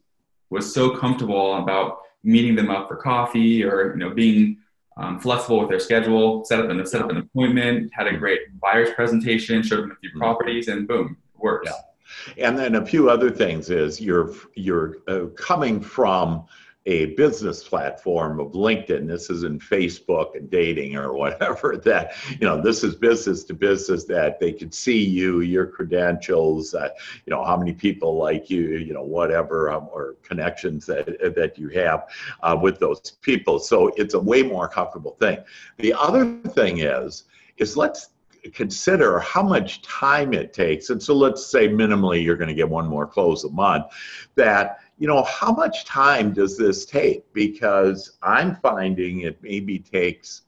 [0.51, 4.59] was so comfortable about meeting them up for coffee or, you know, being
[4.97, 8.41] um, flexible with their schedule, set up an, set up an appointment, had a great
[8.61, 10.19] buyer's presentation, showed them a few mm-hmm.
[10.19, 11.71] properties and boom, it works.
[11.71, 12.47] Yeah.
[12.49, 16.45] And then a few other things is you're, you're uh, coming from,
[16.87, 19.07] a business platform of LinkedIn.
[19.07, 21.75] This isn't Facebook and dating or whatever.
[21.85, 24.05] That you know, this is business to business.
[24.05, 26.91] That they could see you, your credentials, uh,
[27.27, 31.59] you know, how many people like you, you know, whatever, um, or connections that that
[31.59, 32.09] you have
[32.43, 33.59] uh, with those people.
[33.59, 35.39] So it's a way more comfortable thing.
[35.79, 37.25] The other thing is,
[37.59, 38.11] is let's
[38.53, 40.91] consider how much time it takes.
[40.91, 43.87] And so let's say minimally you're going to get one more close a month.
[44.35, 47.33] That you know, how much time does this take?
[47.33, 50.43] Because I'm finding it maybe takes,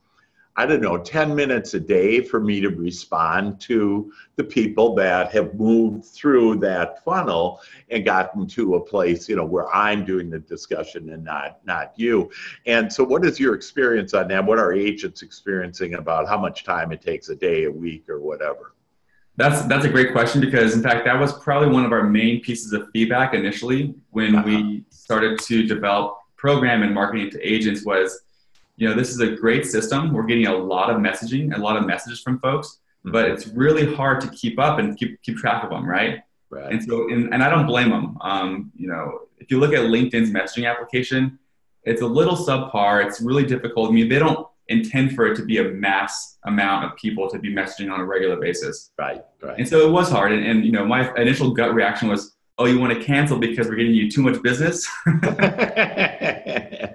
[0.54, 5.32] I don't know, 10 minutes a day for me to respond to the people that
[5.32, 10.30] have moved through that funnel and gotten to a place, you know, where I'm doing
[10.30, 12.30] the discussion and not not you.
[12.66, 14.44] And so what is your experience on that?
[14.44, 18.20] What are agents experiencing about how much time it takes a day, a week, or
[18.20, 18.75] whatever?
[19.36, 22.40] That's that's a great question because in fact that was probably one of our main
[22.40, 24.46] pieces of feedback initially when uh-huh.
[24.46, 28.22] we started to develop program and marketing to agents was
[28.76, 31.76] you know this is a great system we're getting a lot of messaging a lot
[31.76, 33.12] of messages from folks mm-hmm.
[33.12, 36.20] but it's really hard to keep up and keep keep track of them right,
[36.50, 36.72] right.
[36.72, 39.80] and so and, and I don't blame them um, you know if you look at
[39.80, 41.38] LinkedIn's messaging application
[41.82, 45.44] it's a little subpar it's really difficult I mean they don't intend for it to
[45.44, 48.90] be a mass amount of people to be messaging on a regular basis.
[48.98, 49.58] Right, right.
[49.58, 50.32] And so it was hard.
[50.32, 53.68] And, and you know, my initial gut reaction was, oh, you want to cancel because
[53.68, 54.88] we're getting you too much business?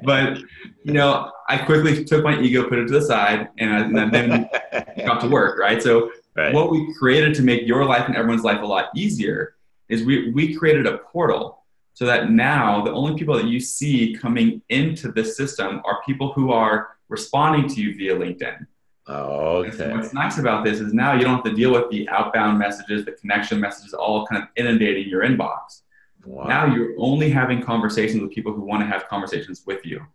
[0.04, 0.40] but,
[0.84, 4.50] you know, I quickly took my ego, put it to the side, and, and then
[5.06, 5.82] got to work, right?
[5.82, 6.54] So right.
[6.54, 9.56] what we created to make your life and everyone's life a lot easier
[9.88, 11.62] is we, we created a portal
[11.94, 16.34] so that now the only people that you see coming into the system are people
[16.34, 18.66] who are responding to you via LinkedIn.
[19.08, 19.92] Oh, okay.
[19.92, 23.04] what's nice about this is now you don't have to deal with the outbound messages,
[23.04, 25.82] the connection messages, all kind of inundating your inbox.
[26.24, 26.46] Wow.
[26.46, 30.06] Now you're only having conversations with people who want to have conversations with you.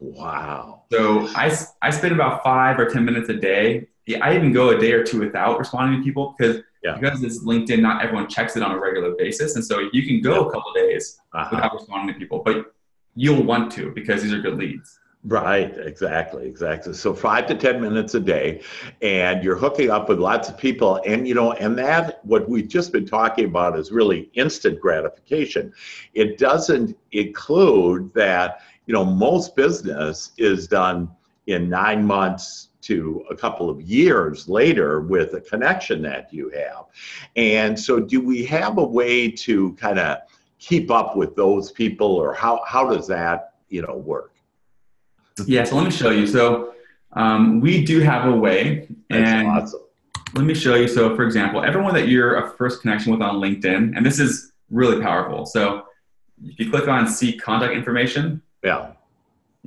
[0.00, 0.82] Wow.
[0.90, 3.86] So I, I spend about five or 10 minutes a day.
[4.20, 6.98] I even go a day or two without responding to people because yeah.
[6.98, 9.54] because it's LinkedIn, not everyone checks it on a regular basis.
[9.54, 11.48] And so you can go a couple days uh-huh.
[11.52, 12.74] without responding to people, but
[13.14, 14.98] you'll want to because these are good leads.
[15.24, 16.94] Right, exactly, exactly.
[16.94, 18.60] So five to 10 minutes a day,
[19.02, 21.00] and you're hooking up with lots of people.
[21.06, 25.72] And, you know, and that, what we've just been talking about is really instant gratification.
[26.14, 31.08] It doesn't include that, you know, most business is done
[31.46, 36.86] in nine months to a couple of years later with a connection that you have.
[37.36, 40.18] And so, do we have a way to kind of
[40.58, 44.31] keep up with those people, or how, how does that, you know, work?
[45.46, 46.26] Yeah, so let me show you.
[46.26, 46.72] So
[47.14, 49.80] um, we do have a way, and awesome.
[50.34, 50.88] let me show you.
[50.88, 54.52] So, for example, everyone that you're a first connection with on LinkedIn, and this is
[54.70, 55.44] really powerful.
[55.44, 55.84] So,
[56.42, 58.92] if you click on see contact information, yeah,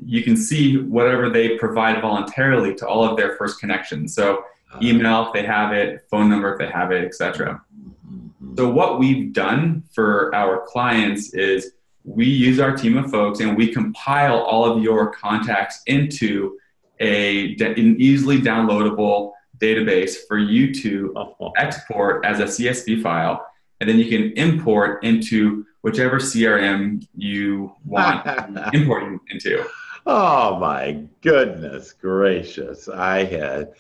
[0.04, 4.16] you can see whatever they provide voluntarily to all of their first connections.
[4.16, 4.80] So, uh-huh.
[4.82, 7.62] email if they have it, phone number if they have it, etc.
[8.10, 8.56] Mm-hmm.
[8.58, 11.74] So, what we've done for our clients is
[12.06, 16.58] we use our team of folks and we compile all of your contacts into
[17.00, 21.50] a, an easily downloadable database for you to uh-huh.
[21.58, 23.46] export as a CSV file.
[23.82, 28.26] And then you can import into whichever CRM you want
[28.74, 29.66] importing into.
[30.06, 32.88] Oh my goodness gracious.
[32.88, 33.74] I had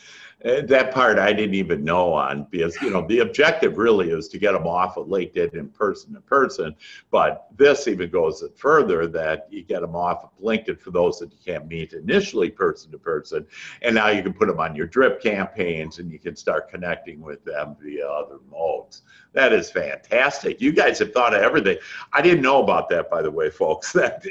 [0.46, 4.28] Eh, that part I didn't even know on because you know the objective really is
[4.28, 6.76] to get them off of LinkedIn in person to person,
[7.10, 11.32] but this even goes further that you get them off of LinkedIn for those that
[11.32, 13.48] you can't meet initially person to person,
[13.82, 17.22] and now you can put them on your drip campaigns and you can start connecting
[17.22, 19.02] with them via other modes.
[19.36, 20.62] That is fantastic.
[20.62, 21.78] You guys have thought of everything.
[22.14, 23.96] I didn't know about that, by the way, folks.
[24.06, 24.22] That,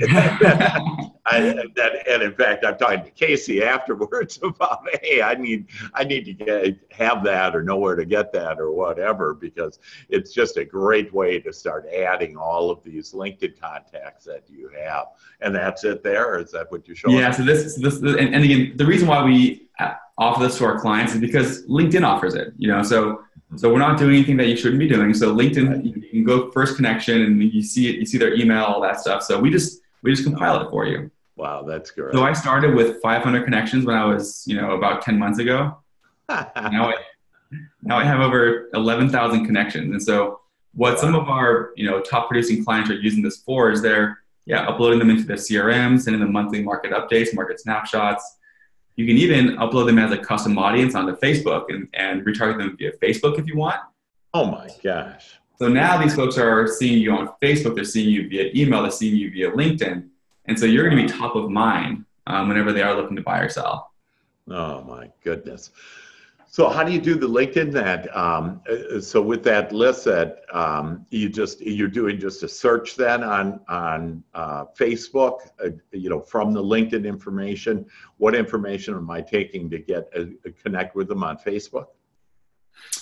[1.26, 1.40] I,
[1.74, 6.26] that, and in fact, I'm talking to Casey afterwards about, hey, I need, I need
[6.26, 9.78] to get, have that or know where to get that or whatever, because
[10.10, 14.70] it's just a great way to start adding all of these LinkedIn contacts that you
[14.78, 15.06] have.
[15.40, 16.38] And that's it there.
[16.38, 17.16] Is that what you're showing?
[17.16, 17.30] Yeah.
[17.30, 19.68] So this, this, and, and again, the reason why we
[20.18, 22.52] offer this to our clients is because LinkedIn offers it.
[22.56, 23.22] You know, so
[23.56, 25.14] so we're not doing anything that you shouldn't be doing.
[25.14, 28.64] So LinkedIn, you can go first connection and you see it, you see their email,
[28.64, 29.22] all that stuff.
[29.22, 31.10] So we just we just compile it for you.
[31.36, 32.14] Wow, that's great.
[32.14, 35.78] So I started with 500 connections when I was, you know, about 10 months ago.
[36.28, 36.94] now I
[37.82, 39.90] now I have over 11,000 connections.
[39.90, 40.40] And so
[40.74, 41.00] what wow.
[41.00, 44.66] some of our, you know, top producing clients are using this for is they're yeah,
[44.66, 48.38] uploading them into their CRM, sending them monthly market updates, market snapshots,
[48.96, 52.76] you can even upload them as a custom audience onto Facebook and, and retarget them
[52.76, 53.80] via Facebook if you want.
[54.32, 55.38] Oh my gosh.
[55.56, 58.90] So now these folks are seeing you on Facebook, they're seeing you via email, they're
[58.90, 60.08] seeing you via LinkedIn.
[60.46, 63.22] And so you're going to be top of mind um, whenever they are looking to
[63.22, 63.92] buy or sell.
[64.48, 65.70] Oh my goodness.
[66.54, 68.16] So how do you do the LinkedIn that?
[68.16, 72.94] Um, uh, so with that list that um, you just you're doing just a search
[72.94, 77.84] then on on uh, Facebook, uh, you know, from the LinkedIn information.
[78.18, 80.26] What information am I taking to get uh,
[80.62, 81.86] connect with them on Facebook?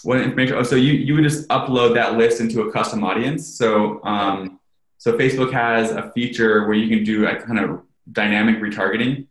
[0.03, 0.57] What information?
[0.57, 3.46] Oh, so you you would just upload that list into a custom audience.
[3.46, 4.61] So um,
[4.96, 7.82] so Facebook has a feature where you can do a kind of
[8.12, 9.26] dynamic retargeting,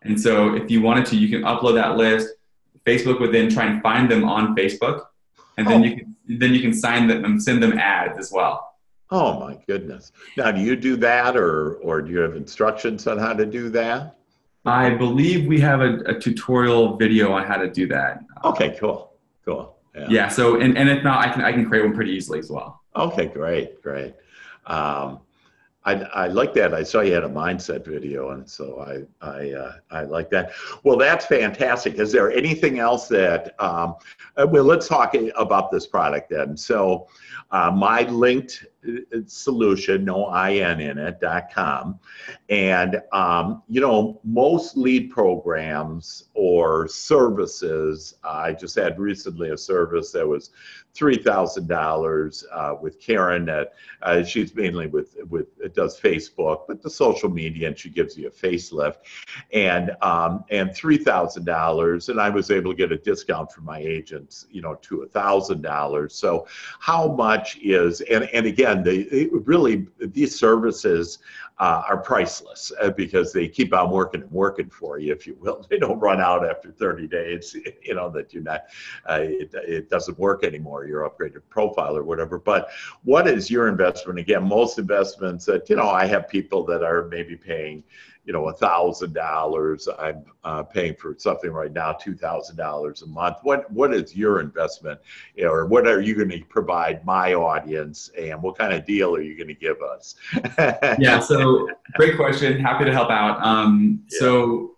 [0.00, 2.35] and so if you wanted to, you can upload that list
[2.86, 5.06] Facebook would then try and find them on Facebook,
[5.56, 5.84] and then oh.
[5.84, 8.74] you can then you can sign them and send them ads as well.
[9.10, 10.12] Oh my goodness!
[10.36, 13.68] Now, do you do that, or or do you have instructions on how to do
[13.70, 14.16] that?
[14.64, 18.24] I believe we have a, a tutorial video on how to do that.
[18.44, 19.12] Okay, cool,
[19.44, 19.76] cool.
[19.94, 20.06] Yeah.
[20.10, 20.28] yeah.
[20.28, 22.82] So, and, and if not, I can I can create one pretty easily as well.
[22.96, 24.14] Okay, great, great.
[24.66, 25.20] Um,
[25.86, 26.74] I, I like that.
[26.74, 30.50] I saw you had a mindset video, and so I I uh, I like that.
[30.82, 31.94] Well, that's fantastic.
[31.94, 33.54] Is there anything else that?
[33.60, 33.94] Um,
[34.36, 36.56] uh, well, let's talk about this product then.
[36.56, 37.06] So,
[37.52, 42.00] uh, my linked uh, solution, no in in it dot com,
[42.48, 48.14] and um, you know most lead programs or services.
[48.24, 50.50] I just had recently a service that was
[50.96, 52.44] three thousand uh, dollars
[52.80, 53.48] with Karen.
[53.48, 58.16] Uh, she's mainly with with it does Facebook, but the social media, and she gives
[58.16, 58.96] you a facelift,
[59.52, 63.64] and um, and three thousand dollars, and I was able to get a discount from
[63.64, 66.14] my agents, you know, to a thousand dollars.
[66.14, 66.46] So
[66.80, 71.18] how much is and and again, they really these services
[71.58, 75.36] uh, are priceless uh, because they keep on working and working for you, if you
[75.40, 75.66] will.
[75.76, 78.64] They don't run out after 30 days, you know, that you're not,
[79.08, 82.38] uh, it, it doesn't work anymore, your upgraded profile or whatever.
[82.38, 82.68] But
[83.04, 84.18] what is your investment?
[84.18, 87.82] Again, most investments that, you know, I have people that are maybe paying,
[88.26, 89.88] you know, a thousand dollars.
[89.98, 93.38] I'm uh, paying for something right now, two thousand dollars a month.
[93.42, 95.00] What what is your investment,
[95.36, 98.84] you know, or what are you going to provide my audience, and what kind of
[98.84, 100.16] deal are you going to give us?
[100.98, 102.58] yeah, so great question.
[102.58, 103.40] Happy to help out.
[103.42, 104.18] Um, yeah.
[104.18, 104.72] So.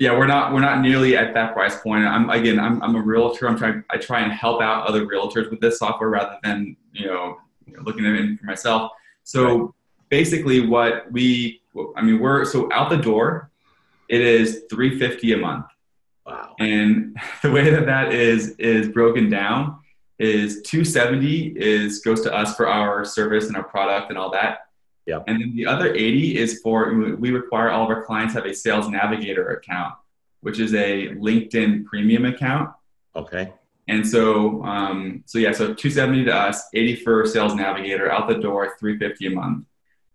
[0.00, 2.04] Yeah, we're not we're not nearly at that price point.
[2.04, 3.48] I'm again, I'm, I'm a realtor.
[3.48, 7.06] I'm trying I try and help out other realtors with this software rather than you
[7.06, 8.92] know, you know looking at it for myself.
[9.24, 9.70] So right.
[10.08, 11.62] basically, what we
[11.96, 13.50] I mean, we're so out the door.
[14.08, 15.66] It is three fifty a month.
[16.26, 16.54] Wow.
[16.58, 19.78] And the way that that is is broken down
[20.18, 24.66] is 270 is goes to us for our service and our product and all that.
[25.06, 25.20] Yeah.
[25.26, 28.54] And then the other 80 is for we require all of our clients have a
[28.54, 29.94] sales navigator account,
[30.40, 32.70] which is a LinkedIn premium account.
[33.16, 33.52] Okay.
[33.88, 38.34] And so, um, so yeah, so 270 to us, 80 for sales navigator, out the
[38.34, 39.64] door, 350 a month.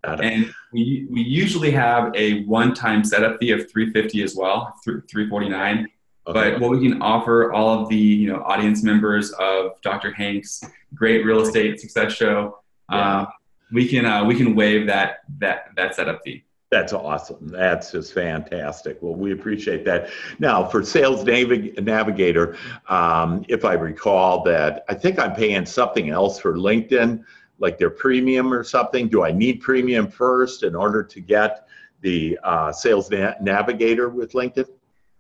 [0.04, 5.88] And we, we usually have a one-time setup fee of 350 as well, 349.
[6.26, 6.51] Okay.
[6.51, 10.12] But what we can offer all of the you know audience members of Dr.
[10.12, 10.64] Hank's
[10.95, 13.22] Great Real Estate Success Show, yeah.
[13.22, 13.26] uh,
[13.74, 16.43] we can uh, we can waive that that that setup fee.
[16.72, 17.49] That's awesome.
[17.49, 18.97] That's just fantastic.
[19.01, 20.10] Well, we appreciate that.
[20.39, 22.58] Now, for Sales Navig- Navigator,
[22.89, 27.24] um, if I recall that, I think I'm paying something else for LinkedIn
[27.64, 29.07] like their premium or something?
[29.07, 31.66] Do I need premium first in order to get
[32.01, 34.68] the uh, Sales Na- Navigator with LinkedIn?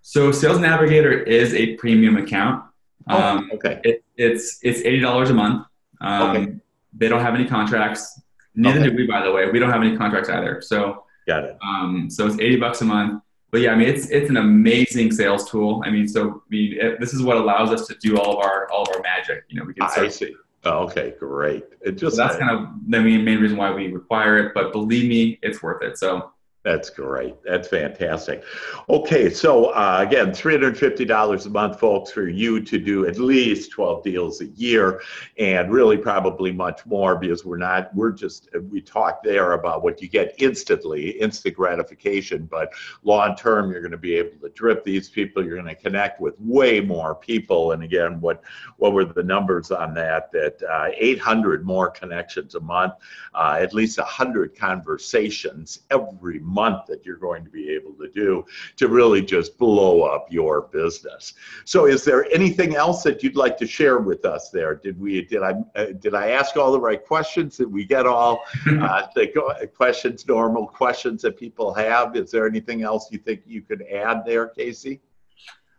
[0.01, 2.65] So Sales Navigator is a premium account.
[3.07, 3.79] Oh, um, okay.
[3.85, 5.65] It, it's it's eighty dollars a month.
[6.01, 6.53] Um, okay.
[6.95, 8.21] They don't have any contracts.
[8.55, 8.89] Neither okay.
[8.89, 9.49] do we, by the way.
[9.49, 10.61] We don't have any contracts either.
[10.61, 11.57] So got it.
[11.65, 13.23] Um, so it's eighty bucks a month.
[13.51, 15.81] But yeah, I mean, it's it's an amazing sales tool.
[15.85, 18.39] I mean, so I mean, it, this is what allows us to do all of
[18.45, 19.45] our all of our magic.
[19.47, 19.83] You know, we can.
[19.83, 20.35] I see.
[20.65, 21.65] Oh, okay, great.
[21.81, 24.53] It just so that's kind of the main, main reason why we require it.
[24.53, 25.97] But believe me, it's worth it.
[25.97, 26.32] So
[26.63, 27.43] That's great.
[27.43, 28.41] That's fantastic.
[28.87, 34.01] Okay, so uh, again, $350 a month, folks, for you to do at least 12
[34.01, 35.01] deals a year,
[35.37, 40.01] and really probably much more because we're not, we're just, we talked there about what
[40.01, 42.71] you get instantly, instant gratification, but
[43.03, 46.21] long term, you're going to be able to drip these people, you're going to connect
[46.21, 47.73] with way more people.
[47.73, 48.41] And again, what,
[48.77, 50.31] what were the numbers on that?
[50.31, 52.93] That uh, 800 more connections a month,
[53.33, 58.09] uh, at least 100 conversations every month month that you're going to be able to
[58.09, 58.45] do
[58.77, 61.33] to really just blow up your business.
[61.65, 64.75] So, is there anything else that you'd like to share with us there?
[64.75, 67.57] Did we did I uh, did I ask all the right questions?
[67.57, 72.15] Did we get all uh, the questions, normal questions that people have?
[72.15, 75.01] Is there anything else you think you could add there, Casey?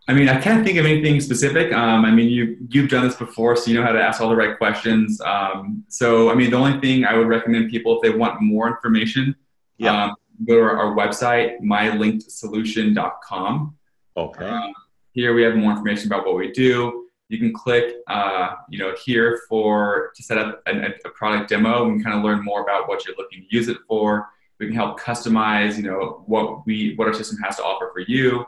[0.06, 1.72] I mean, I can't think of anything specific.
[1.72, 4.28] Um, I mean, you you've done this before, so you know how to ask all
[4.28, 5.18] the right questions.
[5.22, 8.68] Um, so, I mean, the only thing I would recommend people if they want more
[8.68, 9.34] information,
[9.78, 10.04] yeah.
[10.04, 10.14] Um,
[10.46, 13.76] go to our, our website, mylinkedsolution.com.
[14.16, 14.46] Okay.
[14.46, 14.72] Um,
[15.12, 17.08] here we have more information about what we do.
[17.28, 21.88] You can click, uh, you know, here for to set up a, a product demo
[21.88, 24.28] and kind of learn more about what you're looking to use it for.
[24.60, 28.00] We can help customize, you know, what we what our system has to offer for
[28.00, 28.44] you.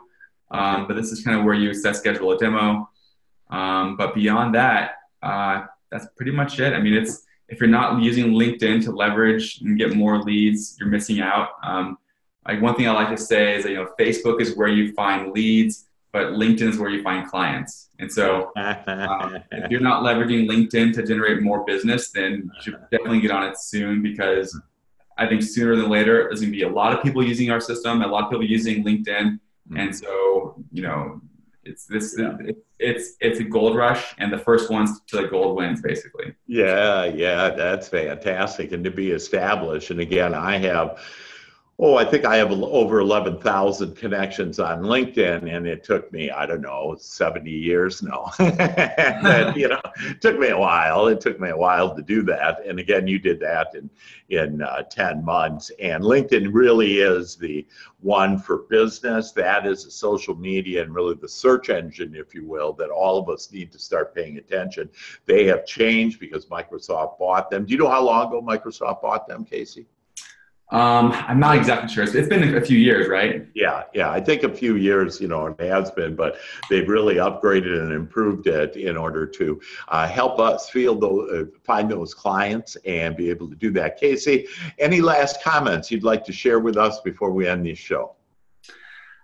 [0.51, 2.89] Um, but this is kind of where you set schedule a demo.
[3.49, 6.73] Um, but beyond that, uh, that's pretty much it.
[6.73, 10.89] I mean, it's if you're not using LinkedIn to leverage and get more leads, you're
[10.89, 11.49] missing out.
[11.63, 11.97] Um,
[12.47, 14.93] like one thing I like to say is that you know Facebook is where you
[14.93, 17.89] find leads, but LinkedIn is where you find clients.
[17.99, 22.77] And so, um, if you're not leveraging LinkedIn to generate more business, then you should
[22.91, 24.59] definitely get on it soon because
[25.17, 27.59] I think sooner than later there's going to be a lot of people using our
[27.59, 29.77] system, a lot of people using LinkedIn, mm-hmm.
[29.77, 31.21] and so you know
[31.67, 32.35] it's this yeah.
[32.39, 36.33] it's, it's it's a gold rush and the first ones to the gold wins basically
[36.47, 40.99] yeah yeah that's fantastic and to be established and again i have
[41.79, 46.47] Oh, I think I have over 11,000 connections on LinkedIn, and it took me, I
[46.47, 48.01] don't know, 70 years.
[48.01, 51.05] No, and, you know, it took me a while.
[51.05, 52.65] It took me a while to do that.
[52.65, 53.91] And again, you did that in,
[54.29, 55.69] in uh, 10 months.
[55.79, 57.63] And LinkedIn really is the
[57.99, 59.31] one for business.
[59.33, 63.19] That is a social media and really the search engine, if you will, that all
[63.19, 64.89] of us need to start paying attention.
[65.27, 67.65] They have changed because Microsoft bought them.
[67.65, 69.85] Do you know how long ago Microsoft bought them, Casey?
[70.69, 72.03] Um, I'm not exactly sure.
[72.03, 73.47] it's been a few years, right?
[73.53, 74.11] Yeah, yeah.
[74.11, 76.37] I think a few years, you know, it has been, but
[76.69, 81.45] they've really upgraded and improved it in order to uh, help us field those, uh,
[81.63, 83.97] find those clients and be able to do that.
[83.97, 84.45] Casey,
[84.77, 88.15] any last comments you'd like to share with us before we end this show?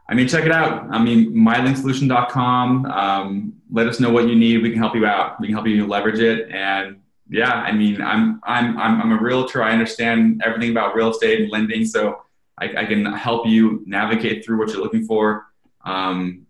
[0.07, 0.87] I mean, check it out.
[0.91, 2.85] I mean, mylinksolution.com.
[2.85, 4.61] Um, let us know what you need.
[4.61, 5.41] We can help you out.
[5.41, 9.21] We can help you leverage it and yeah, I mean, I'm, I'm, I'm, I'm a
[9.21, 9.63] realtor.
[9.63, 11.85] I understand everything about real estate and lending.
[11.85, 12.21] So
[12.59, 15.47] I, I can help you navigate through what you're looking for.
[15.85, 16.45] Um,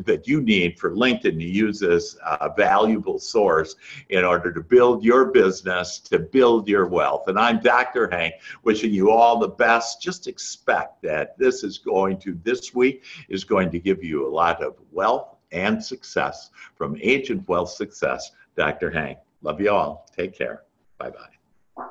[0.05, 3.77] that you need for LinkedIn to use this uh, valuable source
[4.09, 7.29] in order to build your business, to build your wealth.
[7.29, 8.11] And I'm Dr.
[8.11, 8.35] Hank,
[8.65, 10.03] wishing you all the best.
[10.03, 14.29] Just expect that this is going to, this week, is going to give you a
[14.29, 18.91] lot of wealth and success from Agent Wealth Success, Dr.
[18.91, 19.19] Hank.
[19.43, 20.07] Love you all.
[20.17, 20.65] Take care.
[20.99, 21.87] Bye bye.